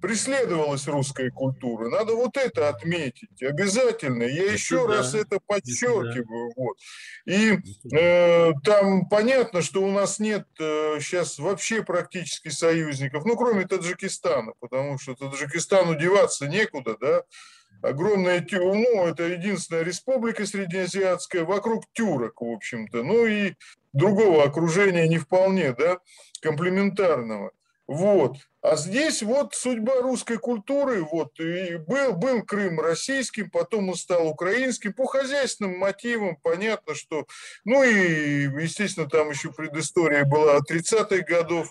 преследовалась 0.00 0.86
русская 0.86 1.30
культура. 1.30 1.88
Надо 1.88 2.14
вот 2.14 2.36
это 2.36 2.68
отметить 2.68 3.42
обязательно. 3.42 4.22
Я 4.22 4.44
это 4.44 4.52
еще 4.52 4.86
да. 4.86 4.96
раз 4.96 5.14
это 5.14 5.38
подчеркиваю. 5.46 6.50
Это 6.50 6.54
вот. 6.56 6.76
И 7.26 7.58
э, 7.94 8.52
там 8.64 9.08
понятно, 9.08 9.62
что 9.62 9.82
у 9.82 9.90
нас 9.90 10.18
нет 10.18 10.46
э, 10.60 10.98
сейчас 11.00 11.38
вообще 11.38 11.82
практически 11.82 12.48
союзников, 12.48 13.24
ну 13.24 13.36
кроме 13.36 13.66
Таджикистана, 13.66 14.52
потому 14.60 14.98
что 14.98 15.14
Таджикистану 15.14 15.96
деваться 15.96 16.46
некуда, 16.46 16.96
да. 17.00 17.22
Огромная 17.80 18.44
ну, 18.50 19.06
это 19.06 19.22
единственная 19.22 19.84
республика 19.84 20.44
среднеазиатская, 20.44 21.44
вокруг 21.44 21.84
тюрок, 21.92 22.40
в 22.40 22.50
общем-то. 22.50 23.04
Ну 23.04 23.24
и 23.24 23.54
другого 23.92 24.44
окружения 24.44 25.08
не 25.08 25.18
вполне, 25.18 25.72
да, 25.72 25.98
комплементарного. 26.40 27.52
Вот. 27.88 28.36
А 28.60 28.76
здесь 28.76 29.22
вот 29.22 29.54
судьба 29.54 30.02
русской 30.02 30.36
культуры, 30.36 31.02
вот, 31.02 31.40
и 31.40 31.76
был, 31.76 32.12
был 32.12 32.42
Крым 32.42 32.80
российским, 32.80 33.50
потом 33.50 33.88
он 33.88 33.94
стал 33.94 34.26
украинским, 34.26 34.92
по 34.92 35.06
хозяйственным 35.06 35.78
мотивам, 35.78 36.36
понятно, 36.42 36.94
что, 36.94 37.26
ну 37.64 37.82
и, 37.84 38.42
естественно, 38.62 39.08
там 39.08 39.30
еще 39.30 39.52
предыстория 39.52 40.24
была 40.24 40.58
30-х 40.58 41.24
годов, 41.24 41.70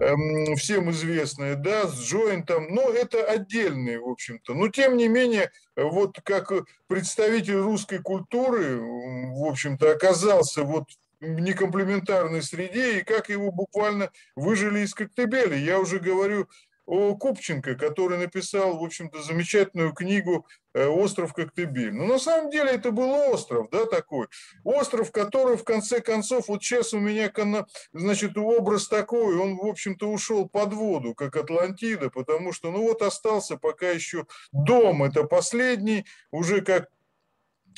эм, 0.00 0.56
всем 0.56 0.90
известная, 0.90 1.54
да, 1.54 1.86
с 1.86 2.00
Джойнтом, 2.00 2.72
но 2.72 2.88
это 2.88 3.24
отдельные, 3.24 4.00
в 4.00 4.08
общем-то, 4.08 4.54
но 4.54 4.68
тем 4.68 4.96
не 4.96 5.08
менее, 5.08 5.50
вот 5.76 6.18
как 6.24 6.50
представитель 6.86 7.56
русской 7.56 7.98
культуры, 7.98 8.78
в 8.80 9.44
общем-то, 9.44 9.90
оказался 9.90 10.62
вот 10.62 10.84
некомплементарной 11.20 12.42
среде 12.42 12.98
и 12.98 13.04
как 13.04 13.28
его 13.28 13.50
буквально 13.50 14.10
выжили 14.36 14.80
из 14.80 14.94
Коктебеля. 14.94 15.56
Я 15.56 15.78
уже 15.80 15.98
говорю 15.98 16.48
о 16.88 17.14
Купченко, 17.16 17.74
который 17.74 18.16
написал, 18.16 18.78
в 18.78 18.82
общем-то, 18.82 19.20
замечательную 19.22 19.92
книгу 19.92 20.46
э, 20.72 20.86
«Остров 20.86 21.34
Коктебель». 21.34 21.92
Но 21.92 22.06
на 22.06 22.18
самом 22.18 22.50
деле 22.50 22.70
это 22.70 22.92
был 22.92 23.10
остров, 23.10 23.68
да, 23.70 23.84
такой. 23.84 24.28
Остров, 24.64 25.12
который, 25.12 25.58
в 25.58 25.64
конце 25.64 26.00
концов, 26.00 26.48
вот 26.48 26.62
сейчас 26.62 26.94
у 26.94 26.98
меня, 26.98 27.30
значит, 27.92 28.38
образ 28.38 28.88
такой, 28.88 29.36
он, 29.36 29.58
в 29.58 29.66
общем-то, 29.66 30.08
ушел 30.08 30.48
под 30.48 30.72
воду, 30.72 31.14
как 31.14 31.36
Атлантида, 31.36 32.08
потому 32.08 32.54
что, 32.54 32.70
ну 32.70 32.80
вот, 32.80 33.02
остался 33.02 33.58
пока 33.58 33.90
еще 33.90 34.26
дом, 34.52 35.02
это 35.02 35.24
последний, 35.24 36.06
уже 36.30 36.62
как 36.62 36.88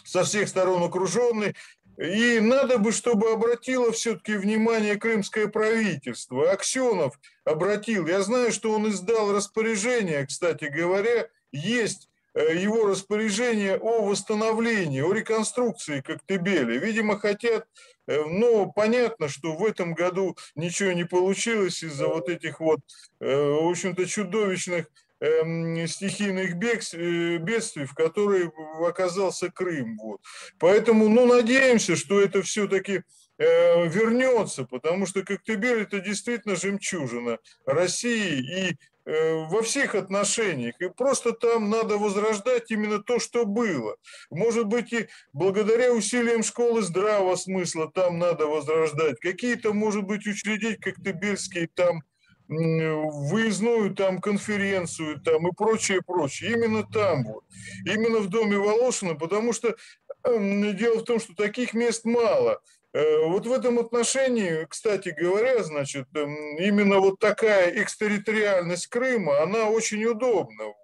со 0.05 0.25
всех 0.25 0.49
сторон 0.49 0.83
окруженный, 0.83 1.57
и 2.01 2.41
надо 2.41 2.79
бы, 2.79 2.93
чтобы 2.93 3.31
обратило 3.31 3.93
все-таки 3.93 4.35
внимание 4.35 4.97
крымское 4.97 5.49
правительство. 5.49 6.51
Аксенов 6.51 7.21
обратил. 7.45 8.07
Я 8.07 8.23
знаю, 8.23 8.53
что 8.53 8.73
он 8.73 8.89
издал 8.89 9.35
распоряжение, 9.35 10.27
кстати 10.27 10.65
говоря, 10.65 11.29
есть 11.53 12.09
э, 12.33 12.57
его 12.57 12.87
распоряжение 12.87 13.77
о 13.77 14.07
восстановлении, 14.07 15.03
о 15.03 15.13
реконструкции 15.13 16.01
Коктебеля. 16.01 16.79
Видимо, 16.79 17.19
хотят, 17.19 17.69
э, 18.07 18.25
но 18.25 18.65
понятно, 18.65 19.29
что 19.29 19.55
в 19.55 19.63
этом 19.63 19.93
году 19.93 20.39
ничего 20.55 20.93
не 20.93 21.05
получилось 21.05 21.83
из-за 21.83 22.07
вот 22.09 22.31
этих 22.31 22.61
вот, 22.61 22.81
э, 23.21 23.27
в 23.27 23.69
общем-то, 23.69 24.07
чудовищных 24.07 24.87
стихийных 25.21 26.55
э, 26.55 27.37
бедствий, 27.39 27.85
в 27.85 27.95
которые 27.95 28.51
оказался 28.87 29.51
Крым. 29.51 29.97
Вот. 29.99 30.21
Поэтому, 30.59 31.09
ну, 31.09 31.27
надеемся, 31.27 31.97
что 31.97 32.21
это 32.21 32.43
все-таки 32.43 33.03
э, 33.39 33.89
вернется, 33.89 34.65
потому 34.65 35.07
что 35.07 35.23
Коктебель 35.23 35.83
это 35.83 36.01
действительно 36.01 36.57
жемчужина 36.57 37.39
России 37.67 38.69
и 38.69 38.77
э, 39.05 39.35
во 39.45 39.63
всех 39.63 39.95
отношениях. 39.95 40.75
И 40.81 40.89
просто 40.89 41.33
там 41.33 41.69
надо 41.69 41.99
возрождать 41.99 42.71
именно 42.71 43.03
то, 43.03 43.19
что 43.19 43.45
было. 43.45 43.97
Может 44.31 44.67
быть, 44.67 44.93
и 44.95 45.09
благодаря 45.35 45.93
усилиям 45.93 46.43
школы 46.43 46.81
здравого 46.81 47.37
смысла 47.37 47.91
там 47.93 48.19
надо 48.19 48.47
возрождать. 48.47 49.21
Какие-то, 49.21 49.75
может 49.75 50.05
быть, 50.05 50.27
учредить 50.27 50.81
коктебельские 50.81 51.69
там 51.75 52.03
выездную 52.51 53.95
там 53.95 54.21
конференцию 54.21 55.21
там 55.21 55.49
и 55.49 55.53
прочее, 55.53 56.03
прочее. 56.03 56.53
Именно 56.53 56.85
там 56.85 57.25
вот. 57.25 57.45
Именно 57.87 58.19
в 58.19 58.29
доме 58.29 58.59
Волошина, 58.59 59.15
потому 59.15 59.53
что 59.53 59.77
дело 60.25 60.99
в 60.99 61.05
том, 61.05 61.21
что 61.21 61.35
таких 61.35 61.75
мест 61.75 62.05
мало. 62.05 62.61
Э, 62.93 63.25
вот 63.27 63.47
в 63.47 63.53
этом 63.53 63.79
отношении, 63.79 64.67
кстати 64.69 65.15
говоря, 65.17 65.63
значит, 65.63 66.09
именно 66.15 66.99
вот 66.99 67.21
такая 67.21 67.83
экстерриториальность 67.83 68.89
Крыма, 68.89 69.43
она 69.43 69.69
очень 69.69 70.05
удобна 70.05 70.75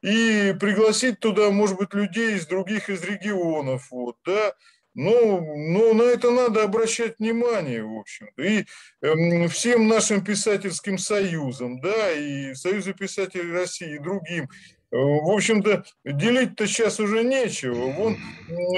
и 0.00 0.54
пригласить 0.60 1.18
туда, 1.18 1.50
может 1.50 1.78
быть, 1.78 1.94
людей 1.94 2.36
из 2.36 2.46
других 2.46 2.90
из 2.90 3.02
регионов, 3.02 3.90
вот, 3.90 4.16
да, 4.24 4.52
но, 4.94 5.40
но 5.40 5.92
на 5.92 6.02
это 6.02 6.30
надо 6.30 6.62
обращать 6.62 7.18
внимание, 7.18 7.82
в 7.82 7.98
общем-то. 7.98 8.42
И 8.42 8.64
э, 9.02 9.48
всем 9.48 9.88
нашим 9.88 10.24
писательским 10.24 10.98
союзам, 10.98 11.80
да, 11.80 12.12
и 12.12 12.54
Союзу 12.54 12.94
писателей 12.94 13.52
России, 13.52 13.96
и 13.96 13.98
другим, 13.98 14.44
э, 14.44 14.48
в 14.96 15.30
общем-то, 15.30 15.84
делить-то 16.04 16.66
сейчас 16.66 17.00
уже 17.00 17.24
нечего. 17.24 17.90
Вон, 17.90 18.16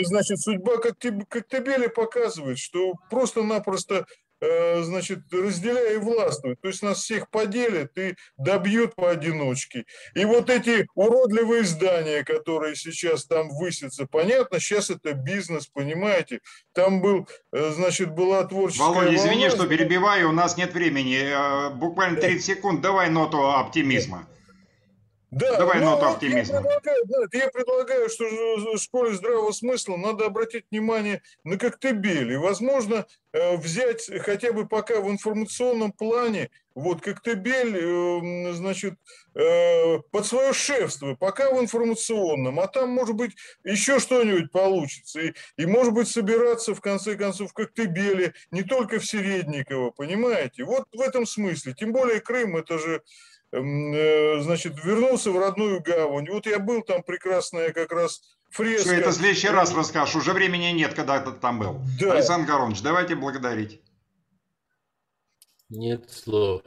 значит, 0.03 0.41
судьба 0.41 0.79
как 0.79 0.99
Коктебеля 1.29 1.89
показывает, 1.89 2.59
что 2.59 2.95
просто-напросто 3.11 4.07
значит, 4.41 5.21
разделяя 5.33 5.95
и 5.95 5.99
властвуют. 5.99 6.61
То 6.61 6.69
есть 6.69 6.83
нас 6.83 7.03
всех 7.03 7.31
поделят 7.31 7.97
и 7.97 8.15
добьют 8.37 8.95
поодиночке. 8.95 9.85
И 10.15 10.25
вот 10.25 10.51
эти 10.51 10.87
уродливые 10.95 11.65
здания, 11.65 12.25
которые 12.25 12.77
сейчас 12.77 13.25
там 13.25 13.49
высятся, 13.49 14.07
понятно, 14.07 14.61
сейчас 14.61 14.91
это 14.91 15.13
бизнес, 15.15 15.67
понимаете. 15.67 16.41
Там 16.73 17.01
был, 17.01 17.29
э, 17.53 17.71
значит, 17.73 18.11
была 18.13 18.45
творческая 18.45 18.89
Володя, 18.89 19.15
извини, 19.15 19.49
волна. 19.49 19.51
что 19.51 19.67
перебиваю, 19.67 20.29
у 20.31 20.33
нас 20.33 20.57
нет 20.57 20.73
времени. 20.73 21.19
Э, 21.19 21.71
буквально 21.71 22.21
30 22.21 22.45
секунд, 22.45 22.81
давай 22.81 23.11
ноту 23.11 23.51
оптимизма. 23.51 24.27
Да, 25.37 25.59
Давай 25.59 25.81
ну, 25.81 25.91
ноту 25.91 26.07
оптимизма. 26.07 26.57
Я 26.57 26.63
предлагаю, 26.63 27.05
да, 27.05 27.39
я 27.39 27.49
предлагаю, 27.49 28.09
что 28.09 28.25
в 28.25 28.79
школе 28.79 29.15
здравого 29.15 29.53
смысла 29.53 29.97
надо 29.97 30.25
обратить 30.25 30.65
внимание 30.71 31.21
на 31.45 31.59
Коктебель. 31.59 32.33
И, 32.33 32.37
возможно, 32.37 33.05
э, 33.33 33.57
взять 33.59 34.11
хотя 34.23 34.53
бы 34.53 34.67
пока 34.67 35.03
в 35.03 35.11
информационном 35.11 35.93
плане 35.93 36.49
вот 36.75 37.03
Коктебель, 37.03 37.77
э, 37.77 38.53
значит, 38.55 38.95
э, 39.35 39.99
под 40.11 40.27
свое 40.27 40.55
шефство, 40.55 41.15
пока 41.15 41.51
в 41.51 41.61
информационном, 41.61 42.59
а 42.59 42.67
там, 42.67 42.91
может 42.91 43.15
быть, 43.15 43.33
еще 43.63 43.99
что-нибудь 43.99 44.51
получится. 44.53 45.21
И, 45.21 45.35
и, 45.59 45.67
может 45.67 45.93
быть, 45.93 46.09
собираться, 46.09 46.75
в 46.75 46.81
конце 46.81 47.15
концов, 47.15 47.51
в 47.51 47.55
Коктебеле, 47.55 48.33
не 48.51 48.63
только 48.63 49.01
в 49.01 49.07
Середниково, 49.07 49.91
понимаете? 49.91 50.65
Вот 50.65 50.87
в 50.93 51.01
этом 51.01 51.27
смысле. 51.27 51.75
Тем 51.75 51.93
более 51.93 52.21
Крым, 52.21 52.57
это 52.57 52.79
же 52.79 52.97
э, 52.97 53.01
значит, 54.43 54.85
вернулся 54.85 55.31
в 55.31 55.39
родную 55.39 55.83
гавань. 55.83 56.29
Вот 56.31 56.47
я 56.47 56.59
был 56.59 56.83
там 56.83 57.03
прекрасная 57.03 57.73
как 57.73 57.93
раз 57.93 58.21
фреска. 58.51 58.89
Все 58.89 59.01
это 59.01 59.11
в 59.11 59.15
следующий 59.15 59.49
раз 59.49 59.75
расскажешь, 59.75 60.17
уже 60.17 60.33
времени 60.33 60.67
нет, 60.73 60.95
когда 60.95 61.21
ты 61.21 61.33
там 61.33 61.59
был. 61.59 61.81
Да. 62.01 62.13
Александр 62.13 62.47
Горович, 62.47 62.83
давайте 62.83 63.15
благодарить. 63.15 63.81
Нет 65.69 66.11
слов. 66.11 66.63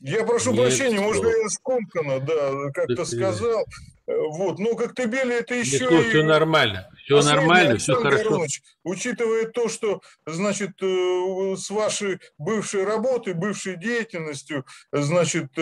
Я 0.00 0.24
прошу 0.24 0.52
Нет 0.52 0.62
прощения, 0.62 0.98
слов. 0.98 1.16
может, 1.16 1.24
я 1.24 1.48
скомканно, 1.48 2.20
да, 2.20 2.70
как-то 2.74 3.04
сказал. 3.04 3.64
Э, 4.06 4.16
вот, 4.30 4.58
но 4.58 4.74
Коктебели 4.74 5.36
это 5.38 5.54
еще 5.54 5.88
Нет, 5.88 6.06
и... 6.06 6.08
все 6.08 6.24
нормально, 6.24 6.88
все 7.04 7.22
нормально, 7.22 7.78
все 7.78 7.94
хорошо. 7.94 8.44
Учитывая 8.84 9.46
то, 9.46 9.68
что, 9.68 10.02
значит, 10.26 10.82
э, 10.82 11.54
с 11.56 11.70
вашей 11.70 12.20
бывшей 12.38 12.84
работой, 12.84 13.34
бывшей 13.34 13.76
деятельностью, 13.76 14.64
значит, 14.92 15.56
э, 15.56 15.60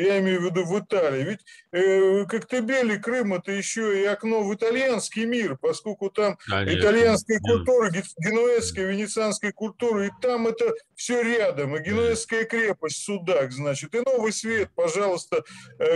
я 0.00 0.18
имею 0.18 0.40
в 0.40 0.44
виду 0.44 0.64
в 0.64 0.78
Италии, 0.78 1.24
ведь 1.24 1.40
Коктебели, 1.70 2.96
Крым, 2.98 3.34
это 3.34 3.52
еще 3.52 4.02
и 4.02 4.04
окно 4.04 4.42
в 4.42 4.54
итальянский 4.54 5.24
мир, 5.24 5.56
поскольку 5.56 6.10
там 6.10 6.38
Конечно. 6.46 6.78
итальянская 6.78 7.40
культура, 7.40 7.90
генуэзская, 7.90 8.86
венецианская 8.86 9.52
культура, 9.52 10.06
и 10.06 10.10
там 10.20 10.46
это 10.46 10.74
все 10.94 11.22
рядом, 11.22 11.76
и 11.76 11.82
генуэзская 11.82 12.44
крепость, 12.44 13.04
Судак, 13.04 13.52
значит, 13.52 13.94
и 13.94 14.00
Новый 14.00 14.32
Свет, 14.32 14.70
пожалуйста, 14.74 15.44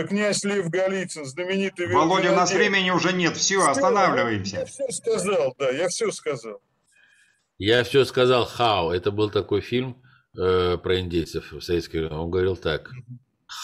князь 0.09 0.43
Лев 0.43 0.69
Голицын, 0.69 1.25
знаменитый 1.25 1.83
ты... 1.87 1.93
Володя, 1.93 2.31
у 2.31 2.35
нас 2.35 2.51
времени 2.51 2.89
уже 2.89 3.13
нет. 3.13 3.35
Все, 3.35 3.59
все 3.59 3.69
останавливаемся. 3.69 4.59
Я 4.59 4.65
все 4.65 4.89
сказал, 4.91 5.55
да, 5.57 5.69
я 5.69 5.87
все 5.89 6.11
сказал. 6.11 6.61
Я 7.57 7.83
все 7.83 8.03
сказал 8.05 8.45
«Хау». 8.45 8.91
Это 8.91 9.11
был 9.11 9.29
такой 9.29 9.61
фильм 9.61 10.01
э, 10.37 10.77
про 10.77 10.99
индейцев 10.99 11.51
в 11.51 11.61
советском 11.61 12.11
Он 12.11 12.29
говорил 12.29 12.57
так. 12.57 12.91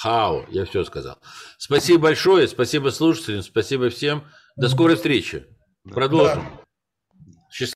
«Хау». 0.01 0.45
Я 0.49 0.65
все 0.65 0.83
сказал. 0.83 1.19
Спасибо 1.57 2.03
большое. 2.03 2.47
Спасибо 2.47 2.89
слушателям. 2.89 3.43
Спасибо 3.43 3.89
всем. 3.89 4.23
До 4.55 4.69
скорой 4.69 4.95
встречи. 4.95 5.45
Продолжим. 5.83 6.43
Да. 6.43 6.68